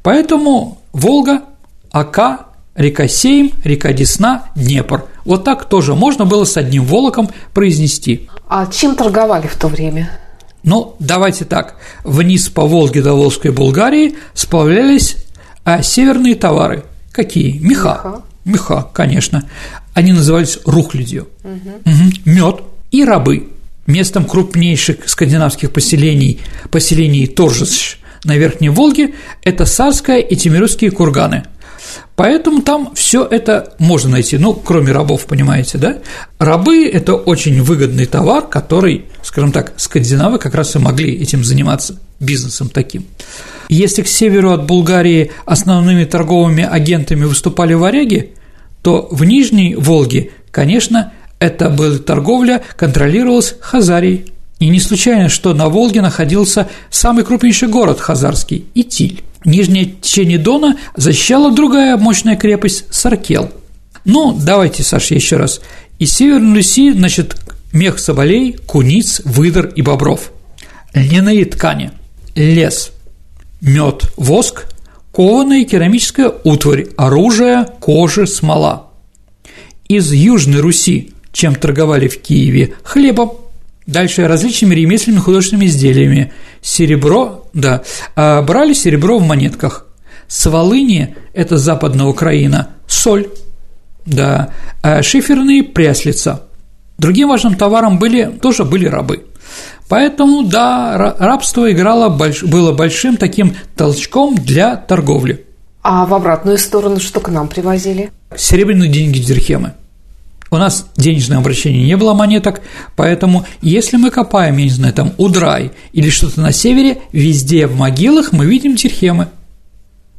[0.03, 1.43] Поэтому Волга,
[1.91, 5.07] Ака, река Сейм, река Десна, Днепр.
[5.25, 8.29] Вот так тоже можно было с одним волоком произнести.
[8.49, 10.11] А чем торговали в то время?
[10.63, 11.77] Ну, давайте так.
[12.05, 15.17] Вниз по Волге до Волжской Болгарии сплавлялись
[15.65, 16.85] а, северные товары.
[17.13, 17.59] Какие?
[17.59, 18.01] Меха.
[18.05, 19.45] Меха, Меха конечно.
[19.95, 21.29] Они назывались рухлядью.
[21.45, 21.93] Угу.
[21.93, 22.13] Угу.
[22.25, 22.61] Мед
[22.91, 23.49] и рабы.
[23.89, 31.43] Местом крупнейших скандинавских поселений, поселений Торжищ на Верхней Волге– это Сарская и Тимирские курганы–
[32.17, 35.99] Поэтому там все это можно найти, ну, кроме рабов, понимаете, да?
[36.39, 41.99] Рабы– это очень выгодный товар, который, скажем так, скандинавы как раз и могли этим заниматься,
[42.19, 43.07] бизнесом таким.
[43.69, 48.33] Если к северу от Булгарии основными торговыми агентами выступали варяги,
[48.83, 54.33] то в Нижней Волге, конечно, это была торговля, контролировалась Хазарией.
[54.59, 59.23] И не случайно, что на Волге находился самый крупнейший город хазарский– Итиль.
[59.45, 63.53] Нижнее течение Дона защищала другая мощная крепость Саркел.
[64.05, 65.61] Ну, давайте, Саша, еще раз.
[66.01, 67.37] Из Северной Руси, значит,
[67.73, 70.33] мех соболей, куниц, выдр и бобров.
[70.93, 71.93] Льняные ткани,
[72.35, 72.91] лес,
[73.61, 74.67] мед, воск,
[75.13, 78.89] кованая керамическая утварь, оружие, кожа, смола.
[79.89, 83.33] Из Южной Руси, чем торговали в Киеве, хлебом,
[83.87, 86.31] Дальше различными ремесленными художественными изделиями.
[86.61, 87.85] Серебро, да,
[88.17, 89.87] а брали серебро в монетках.
[90.27, 93.29] С Волыни, это западная Украина, соль,
[94.05, 94.51] да,
[94.83, 96.43] а шиферные пряслица.
[96.99, 99.25] Другим важным товаром были, тоже были рабы.
[99.89, 105.47] Поэтому, да, рабство играло, было большим таким толчком для торговли.
[105.83, 108.11] А в обратную сторону что к нам привозили?
[108.37, 109.73] Серебряные деньги дирхемы.
[110.51, 112.63] У нас денежное обращение не было монеток,
[112.97, 117.77] поэтому если мы копаем, я не знаю, там Удрай или что-то на севере, везде в
[117.77, 119.29] могилах мы видим тирхемы.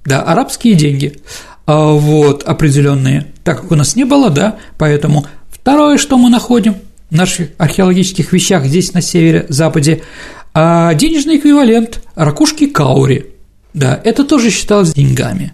[0.05, 1.19] Да, арабские деньги.
[1.65, 3.27] А вот определенные.
[3.43, 6.75] Так как у нас не было, да, поэтому второе, что мы находим
[7.09, 10.03] в наших археологических вещах здесь на севере, западе,
[10.53, 13.27] а денежный эквивалент ракушки каури.
[13.73, 15.53] Да, это тоже считалось деньгами.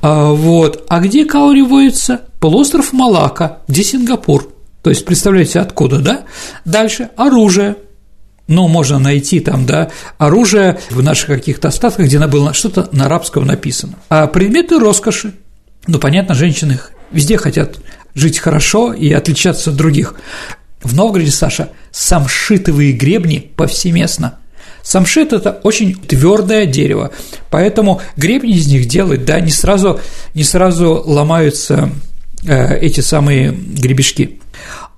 [0.00, 0.84] А, вот.
[0.88, 2.22] А где каури водится?
[2.42, 4.52] Полуостров Малака, где Сингапур.
[4.82, 6.22] То есть, представляете, откуда, да?
[6.64, 7.76] Дальше оружие.
[8.48, 13.46] Ну, можно найти там, да, оружие в наших каких-то остатках, где было что-то на арабском
[13.46, 13.94] написано.
[14.08, 15.34] А предметы роскоши.
[15.86, 16.80] Ну, понятно, женщины
[17.12, 17.76] везде хотят
[18.16, 20.16] жить хорошо и отличаться от других.
[20.82, 24.40] В Новгороде, Саша, самшитовые гребни повсеместно.
[24.82, 27.12] Самшит– это очень твердое дерево,
[27.50, 30.00] поэтому гребни из них делать, да, не сразу,
[30.34, 31.92] не сразу ломаются
[32.44, 34.40] эти самые гребешки.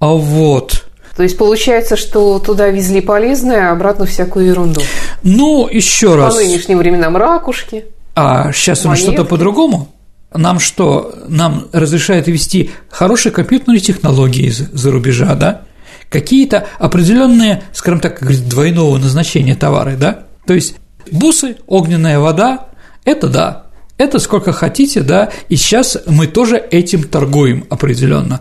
[0.01, 0.85] А вот.
[1.17, 4.81] То есть получается, что туда везли полезное, а обратно всякую ерунду.
[5.23, 6.35] Ну, еще раз.
[6.35, 7.85] По нынешним временам ракушки.
[8.15, 9.89] А сейчас у что-то по-другому?
[10.33, 15.63] Нам что, нам разрешают вести хорошие компьютерные технологии из-за рубежа, да?
[16.11, 20.25] Какие-то определенные, скажем так, двойного назначения товары, да?
[20.47, 20.77] То есть
[21.11, 22.67] бусы, огненная вода–
[23.05, 23.64] это да,
[23.97, 28.41] это сколько хотите, да, и сейчас мы тоже этим торгуем определенно.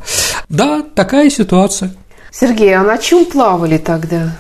[0.49, 1.93] Да, такая ситуация.
[2.32, 4.36] Сергей, а на чем плавали тогда?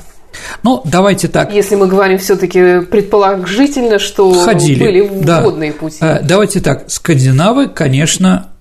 [0.63, 1.53] Ну, давайте так.
[1.53, 5.41] Если мы говорим все-таки предположительно, что Ходили, были да.
[5.41, 5.97] водные пути.
[6.01, 6.85] Э, давайте так.
[6.89, 8.52] Скандинавы, конечно,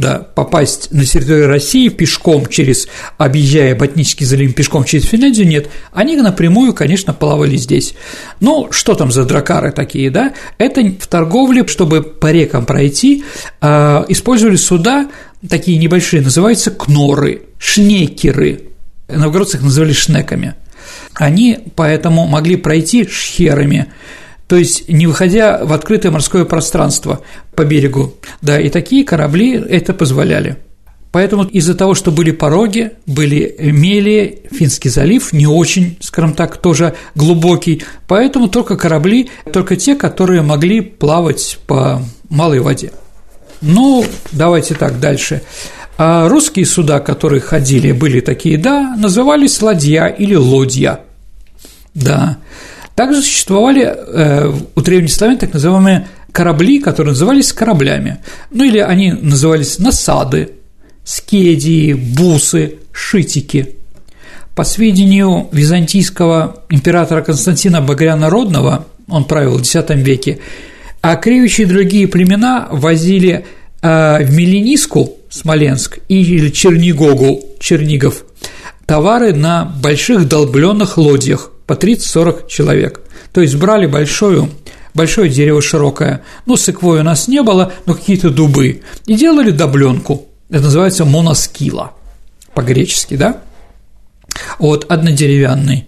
[0.00, 2.88] да, попасть на территорию России пешком через,
[3.18, 5.68] объезжая Ботнический залив пешком через Финляндию, нет.
[5.92, 7.94] Они напрямую, конечно, плавали здесь.
[8.40, 10.32] Ну, что там за дракары такие, да?
[10.58, 13.24] Это в торговле, чтобы по рекам пройти,
[13.60, 15.08] а, использовали суда
[15.48, 18.62] такие небольшие, называются кноры, шнекеры.
[19.08, 20.54] Новгородцы их называли шнеками.
[21.14, 23.92] Они поэтому могли пройти шхерами,
[24.50, 27.20] то есть не выходя в открытое морское пространство
[27.54, 28.14] по берегу.
[28.42, 30.56] Да, и такие корабли это позволяли.
[31.12, 36.96] Поэтому из-за того, что были пороги, были мели, Финский залив не очень, скажем так, тоже
[37.14, 42.90] глубокий, поэтому только корабли, только те, которые могли плавать по малой воде.
[43.60, 45.42] Ну, давайте так, дальше.
[45.96, 51.02] А русские суда, которые ходили, были такие, да, назывались ладья или лодья.
[51.94, 52.38] Да.
[53.00, 58.18] Также существовали э, у древних славян так называемые корабли, которые назывались кораблями.
[58.50, 60.50] Ну или они назывались насады,
[61.02, 63.76] скедии, бусы, шитики.
[64.54, 70.40] По сведению византийского императора Константина Багряна Родного, он правил в X веке,
[71.00, 73.46] а кривичи и другие племена возили
[73.80, 78.24] э, в Мелениску, Смоленск, или Чернигогу, Чернигов,
[78.84, 83.00] товары на больших долбленных лодьях по 30-40 человек.
[83.30, 84.50] То есть брали большую
[84.92, 90.26] большое дерево широкое, ну, сыквой у нас не было, но какие-то дубы, и делали добленку,
[90.50, 91.92] это называется моноскила
[92.54, 93.42] по-гречески, да?
[94.58, 95.86] Вот, однодеревянный.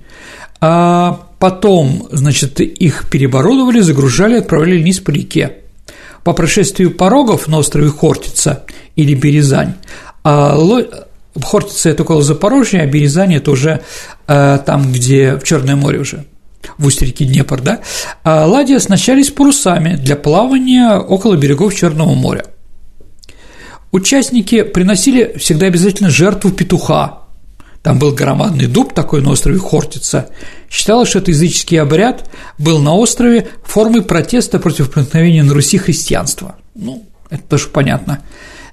[0.60, 5.56] А потом, значит, их переборудовали, загружали, отправляли вниз по реке.
[6.22, 8.62] По прошествию порогов на острове Хортица
[8.94, 9.74] или Березань,
[10.22, 10.56] а
[11.40, 13.82] Хортица– это около Запорожья, а Березань– это уже
[14.26, 16.26] э, там, где в Черное море уже,
[16.78, 17.80] в устье реки Днепр, да,
[18.22, 22.44] а ладьи оснащались парусами для плавания около берегов Черного моря.
[23.92, 27.18] Участники приносили всегда обязательно жертву петуха.
[27.82, 30.30] Там был громадный дуб такой на острове Хортица.
[30.70, 36.56] Считалось, что этот языческий обряд был на острове формой протеста против проникновения на Руси христианства.
[36.74, 38.22] Ну, это тоже понятно.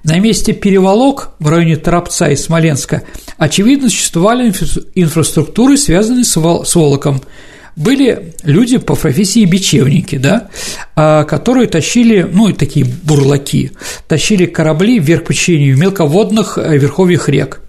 [0.04, 3.02] На месте переволок в районе Торопца и Смоленска
[3.36, 4.52] очевидно существовали
[4.94, 7.22] инфраструктуры, связанные с волоком–
[7.76, 10.48] были люди по профессии бечевники, да,
[10.94, 13.72] а, которые тащили, ну, такие бурлаки,
[14.08, 17.62] тащили корабли вверх по течению мелководных э, верховьях рек.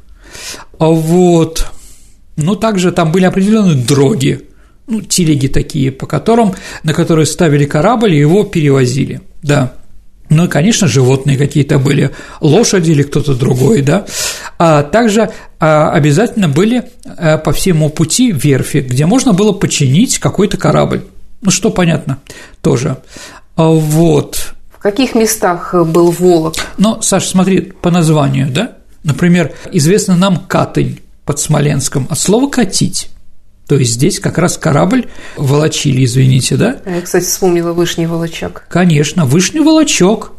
[0.79, 1.67] А вот,
[2.36, 4.49] ну, также там были определенные дроги,
[4.88, 6.53] ну, телеги такие, по которым,
[6.84, 9.73] на которые ставили корабль и его перевозили, да.
[10.32, 14.05] Ну и, конечно, животные какие-то были, лошади или кто-то другой, да.
[14.57, 20.55] А также а, обязательно были а, по всему пути верфи, где можно было починить какой-то
[20.55, 21.03] корабль.
[21.41, 22.19] Ну, что понятно
[22.61, 22.97] тоже.
[23.57, 24.53] А вот.
[24.71, 26.55] В каких местах был Волок?
[26.77, 28.77] Ну, Саша, смотри, по названию, да?
[29.03, 33.09] Например, известно нам Катынь под Смоленском от слова «катить».
[33.72, 35.07] То есть здесь как раз корабль
[35.38, 36.82] волочили, извините, да?
[36.86, 38.65] Я, кстати, вспомнила Вышний Волочок.
[38.67, 40.34] Конечно, Вышний Волочок,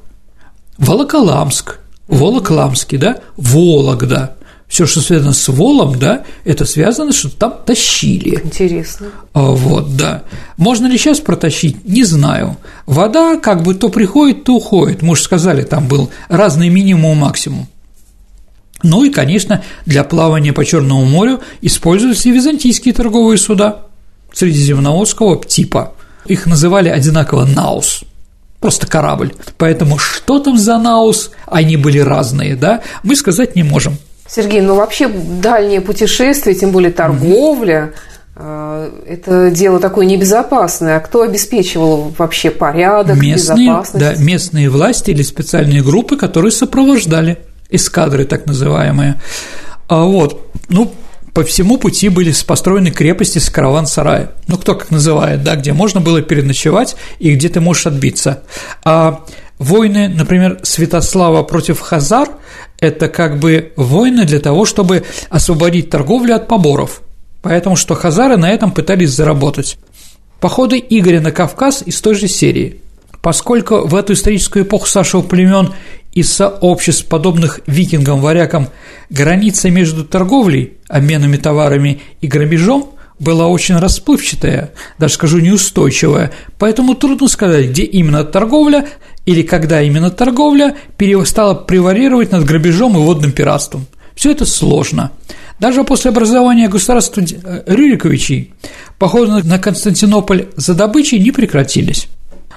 [0.76, 1.78] Волоколамск,
[2.08, 4.36] Волоколамский, да, Вологда.
[4.68, 8.38] Все, что связано с волом, да, это связано, что там тащили.
[8.44, 9.06] Интересно.
[9.32, 10.24] А, вот, да.
[10.58, 11.88] Можно ли сейчас протащить?
[11.88, 12.58] Не знаю.
[12.84, 15.00] Вода как бы то приходит, то уходит.
[15.00, 17.66] Мы же сказали, там был разный минимум, максимум.
[18.82, 23.82] Ну и, конечно, для плавания по Черному морю использовались и византийские торговые суда
[24.32, 25.92] средиземноморского типа.
[26.26, 28.04] Их называли одинаково «наус»,
[28.60, 29.34] просто корабль.
[29.58, 33.96] Поэтому что там за «наус», они были разные, да, мы сказать не можем.
[34.28, 37.92] Сергей, ну вообще дальние путешествия, тем более торговля,
[38.36, 39.04] mm-hmm.
[39.06, 40.96] это дело такое небезопасное.
[40.96, 43.98] А кто обеспечивал вообще порядок, местные, безопасность?
[43.98, 47.38] Да, местные власти или специальные группы, которые сопровождали–
[47.72, 49.20] эскадры так называемые.
[49.88, 50.92] А вот, ну,
[51.34, 56.00] по всему пути были построены крепости с караван-сарая, ну, кто как называет, да, где можно
[56.00, 58.42] было переночевать и где ты можешь отбиться.
[58.84, 59.24] А
[59.58, 62.28] войны, например, Святослава против Хазар–
[62.82, 67.00] это как бы войны для того, чтобы освободить торговлю от поборов,
[67.40, 69.78] поэтому что хазары на этом пытались заработать.
[70.40, 72.80] Походы Игоря на Кавказ из той же серии.
[73.22, 75.72] Поскольку в эту историческую эпоху Саша племен
[76.12, 78.68] из сообществ, подобных викингам-варякам,
[79.10, 87.28] граница между торговлей, обменами товарами и грабежом была очень расплывчатая, даже скажу неустойчивая, поэтому трудно
[87.28, 88.88] сказать, где именно торговля
[89.24, 90.76] или когда именно торговля
[91.24, 93.86] стала преварировать над грабежом и водным пиратством.
[94.14, 95.12] Все это сложно.
[95.58, 98.52] Даже после образования государства э, Рюриковичей
[98.98, 102.08] походы на Константинополь за добычей не прекратились.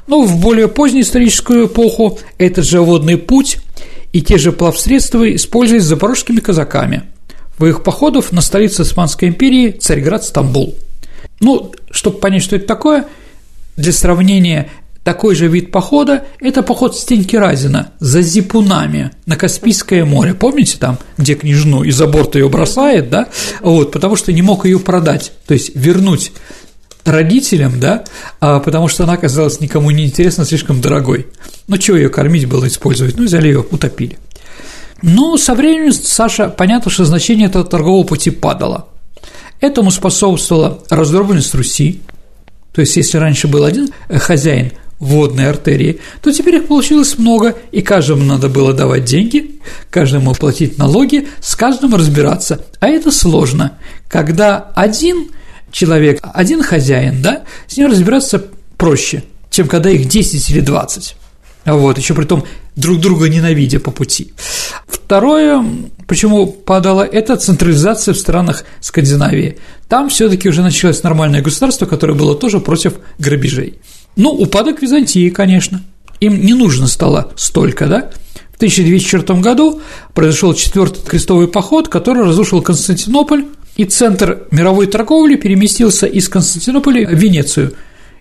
[0.08, 3.60] Но в более позднюю историческую эпоху этот же водный путь
[4.14, 7.03] и те же плавсредства использовались запорожскими казаками
[7.58, 10.76] в их походов на столицу Османской империи Царьград-Стамбул.
[11.39, 13.06] Ну, чтобы понять, что это такое,
[13.78, 14.70] для сравнения
[15.03, 20.34] такой же вид похода– это поход Стеньки Разина за зипунами на Каспийское море.
[20.34, 23.28] Помните там, где княжну из-за борта ее бросает, да?
[23.62, 26.32] Вот, потому что не мог ее продать, то есть вернуть
[27.06, 28.03] родителям, да,
[28.39, 31.28] а потому что она оказалась никому не интересна, слишком дорогой.
[31.68, 33.16] Ну, чего ее кормить было, использовать?
[33.18, 34.18] Ну, взяли ее, утопили.
[35.01, 38.88] Но со временем, Саша, понятно, что значение этого торгового пути падало.
[39.62, 42.01] Этому способствовала раздробленность Руси,
[42.74, 47.82] то есть, если раньше был один хозяин водные артерии, то теперь их получилось много, и
[47.82, 52.66] каждому надо было давать деньги, каждому платить налоги, с каждым разбираться.
[52.80, 53.78] А это сложно,
[54.10, 55.32] когда один
[55.76, 58.41] человек, один хозяин, да, с ним разбираться
[58.78, 61.15] проще, чем когда их 10 или 20.
[61.65, 62.45] Вот, еще при том
[62.78, 64.32] друг друга ненавидя по пути.
[64.88, 65.65] Второе,
[66.07, 69.57] почему падало, это централизация в странах Скандинавии.
[69.89, 73.80] Там все таки уже началось нормальное государство, которое было тоже против грабежей.
[74.15, 75.84] Ну, упадок Византии, конечно.
[76.21, 78.11] Им не нужно стало столько, да?
[78.53, 79.82] В 1204 году
[80.13, 83.43] произошел четвертый крестовый поход, который разрушил Константинополь,
[83.76, 87.73] и центр мировой торговли переместился из Константинополя в Венецию.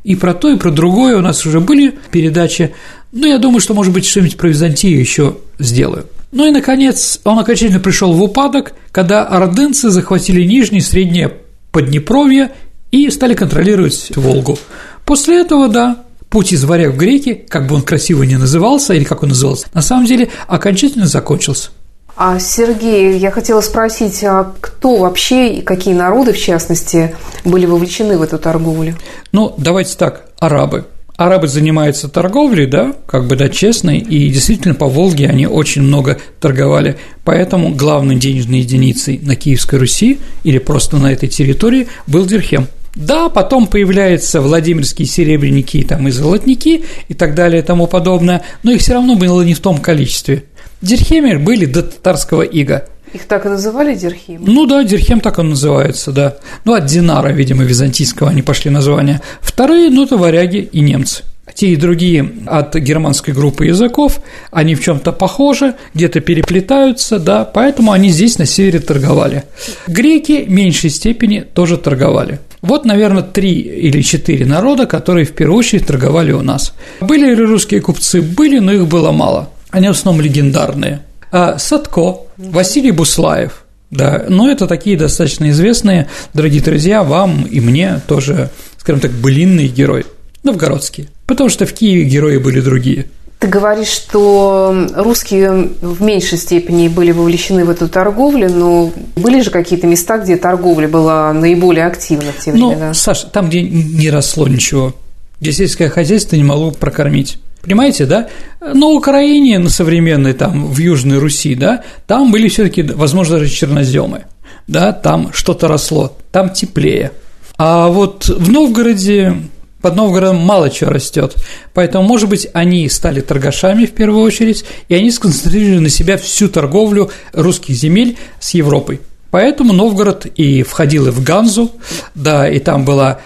[0.03, 2.75] И про то, и про другое у нас уже были передачи.
[3.13, 6.07] Ну, я думаю, что, может быть, что-нибудь про Византию еще сделаю.
[6.33, 11.33] Ну и, наконец, он окончательно пришел в упадок, когда ордынцы захватили Нижнее и Среднее
[11.71, 12.53] Поднепровье
[12.91, 14.59] и стали контролировать Волгу.
[15.05, 19.05] После этого, да, путь из варяг в греки, как бы он красиво не назывался, или
[19.05, 21.71] как он назывался, на самом деле окончательно закончился.
[22.17, 28.17] А, Сергей, я хотела спросить, а кто вообще и какие народы, в частности, были вовлечены
[28.19, 28.97] в эту торговлю?
[29.33, 30.87] Ну, давайте так, арабы.
[31.17, 36.19] Арабы занимаются торговлей, да, как бы, да, честной, и действительно по Волге они очень много
[36.41, 42.69] торговали, поэтому главной денежной единицей на Киевской Руси или просто на этой территории был дирхем–
[42.95, 48.71] да, потом появляются Владимирские серебряники там, и золотники и так далее и тому подобное, но
[48.71, 50.45] их все равно было не в том количестве.
[50.85, 52.85] Дирхемер были до татарского ига.
[53.15, 54.43] Их так и называли дирхем?
[54.45, 56.37] Ну да, дирхем так он называется, да.
[56.67, 59.23] Ну, от динара, видимо, византийского они пошли названия.
[59.41, 61.23] Вторые, ну, это варяги и немцы.
[61.55, 64.21] Те и другие от германской группы языков,
[64.51, 69.45] они в чем-то похожи, где-то переплетаются, да, поэтому они здесь на севере торговали.
[69.87, 72.41] Греки в меньшей степени тоже торговали.
[72.61, 76.75] Вот, наверное, три или четыре народа, которые в первую очередь торговали у нас.
[77.01, 78.21] Были ли русские купцы?
[78.21, 79.51] Были, но их было мало.
[79.75, 81.01] Они в основном легендарные.
[81.33, 88.01] А Садко, Василий Буслаев, да, но это такие достаточно известные, дорогие друзья, вам и мне
[88.07, 90.05] тоже, скажем так, былинные герои,
[90.43, 93.07] новгородские, потому что в Киеве герои были другие–
[93.45, 99.51] ты говоришь, что русские в меньшей степени были вовлечены в эту торговлю, но были же
[99.51, 102.89] какие-то места, где торговля была наиболее активна в те ну, времена?
[102.89, 104.95] Ну, Саша, там, где не росло ничего,
[105.43, 107.39] где сельское хозяйство не могло прокормить.
[107.65, 108.29] Понимаете, да?
[108.61, 113.51] На Украине, на современной, там, в Южной Руси, да, там были все таки возможно, даже
[113.51, 114.25] черноземы,
[114.67, 117.13] да, там что-то росло, там теплее.
[117.57, 119.35] А вот в Новгороде
[119.81, 121.37] под Новгородом мало чего растет.
[121.73, 126.49] Поэтому, может быть, они стали торгашами в первую очередь, и они сконцентрировали на себя всю
[126.49, 129.01] торговлю русских земель с Европой.
[129.31, 131.73] Поэтому Новгород и входил и в Ганзу,
[132.15, 133.21] да, и там была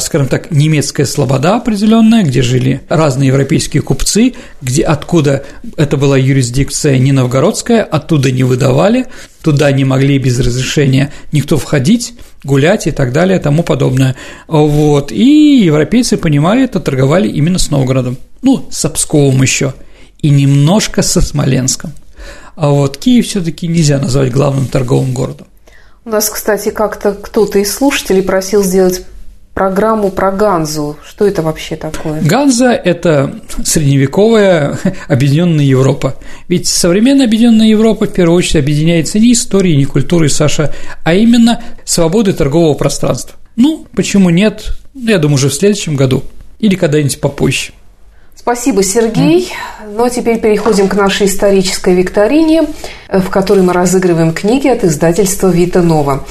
[0.00, 5.44] скажем так, немецкая слобода определенная, где жили разные европейские купцы, где, откуда
[5.76, 9.06] это была юрисдикция не новгородская, оттуда не выдавали,
[9.42, 12.14] туда не могли без разрешения никто входить,
[12.44, 14.16] гулять и так далее, тому подобное.
[14.46, 15.12] Вот.
[15.12, 18.18] И европейцы понимали это, торговали именно с Новгородом.
[18.42, 19.74] Ну, с Псковом еще.
[20.20, 21.92] И немножко со Смоленском.
[22.54, 25.46] А вот Киев все таки нельзя назвать главным торговым городом.
[26.04, 29.04] У нас, кстати, как-то кто-то из слушателей просил сделать
[29.54, 30.96] программу про Ганзу.
[31.06, 32.20] Что это вообще такое?
[32.22, 33.34] Ганза– это
[33.64, 34.78] средневековая
[35.08, 36.16] объединенная Европа.
[36.48, 40.74] Ведь современная объединенная Европа в первую очередь объединяется не историей, не культурой, Саша,
[41.04, 43.36] а именно свободой торгового пространства.
[43.56, 44.72] Ну, почему нет?
[44.94, 46.22] Ну, я думаю, уже в следующем году
[46.58, 47.72] или когда-нибудь попозже.
[48.34, 49.52] Спасибо, Сергей.
[49.94, 52.62] Ну а теперь переходим к нашей исторической викторине,
[53.08, 56.24] в которой мы разыгрываем книги от издательства Вита Нова.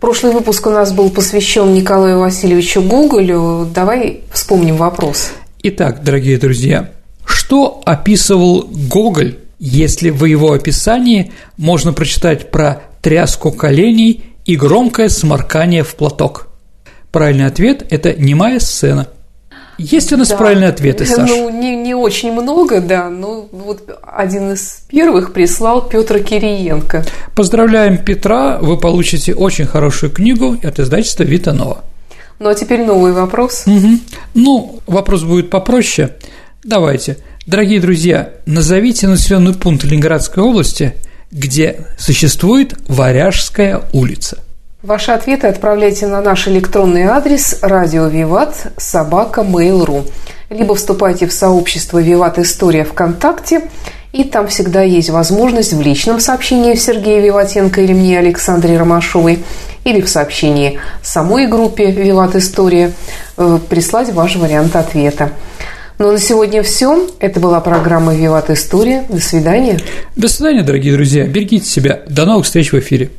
[0.00, 3.68] Прошлый выпуск у нас был посвящен Николаю Васильевичу Гоголю.
[3.74, 5.32] Давай вспомним вопрос.
[5.64, 6.92] Итак, дорогие друзья,
[7.24, 15.82] что описывал Гоголь, если в его описании можно прочитать про тряску коленей и громкое сморкание
[15.82, 16.46] в платок?
[17.10, 19.08] Правильный ответ– это немая сцена–
[19.78, 20.36] есть у нас да.
[20.36, 21.26] правильные ответы, Саша?
[21.26, 23.08] Ну, не, не очень много, да.
[23.08, 27.04] Но вот один из первых прислал Петр Кириенко.
[27.34, 31.84] Поздравляем Петра, вы получите очень хорошую книгу от издательства Витанова.
[32.40, 33.64] Ну а теперь новый вопрос.
[33.66, 33.98] Угу.
[34.34, 36.16] Ну, вопрос будет попроще.
[36.64, 37.18] Давайте.
[37.46, 40.94] Дорогие друзья, назовите населенный пункт Ленинградской области,
[41.30, 44.38] где существует Варяжская улица.
[44.82, 50.08] Ваши ответы отправляйте на наш электронный адрес радио Виват собака mail.ru
[50.50, 53.62] либо вступайте в сообщество Виват История ВКонтакте,
[54.12, 59.40] и там всегда есть возможность в личном сообщении Сергея Виватенко или мне Александре Ромашовой
[59.82, 62.92] или в сообщении самой группе Виват История
[63.36, 65.32] э, прислать ваш вариант ответа.
[65.98, 67.08] Ну а на сегодня все.
[67.18, 69.04] Это была программа «Виват История».
[69.08, 69.80] До свидания.
[70.14, 71.26] До свидания, дорогие друзья.
[71.26, 72.02] Берегите себя.
[72.08, 73.10] До новых встреч в эфире.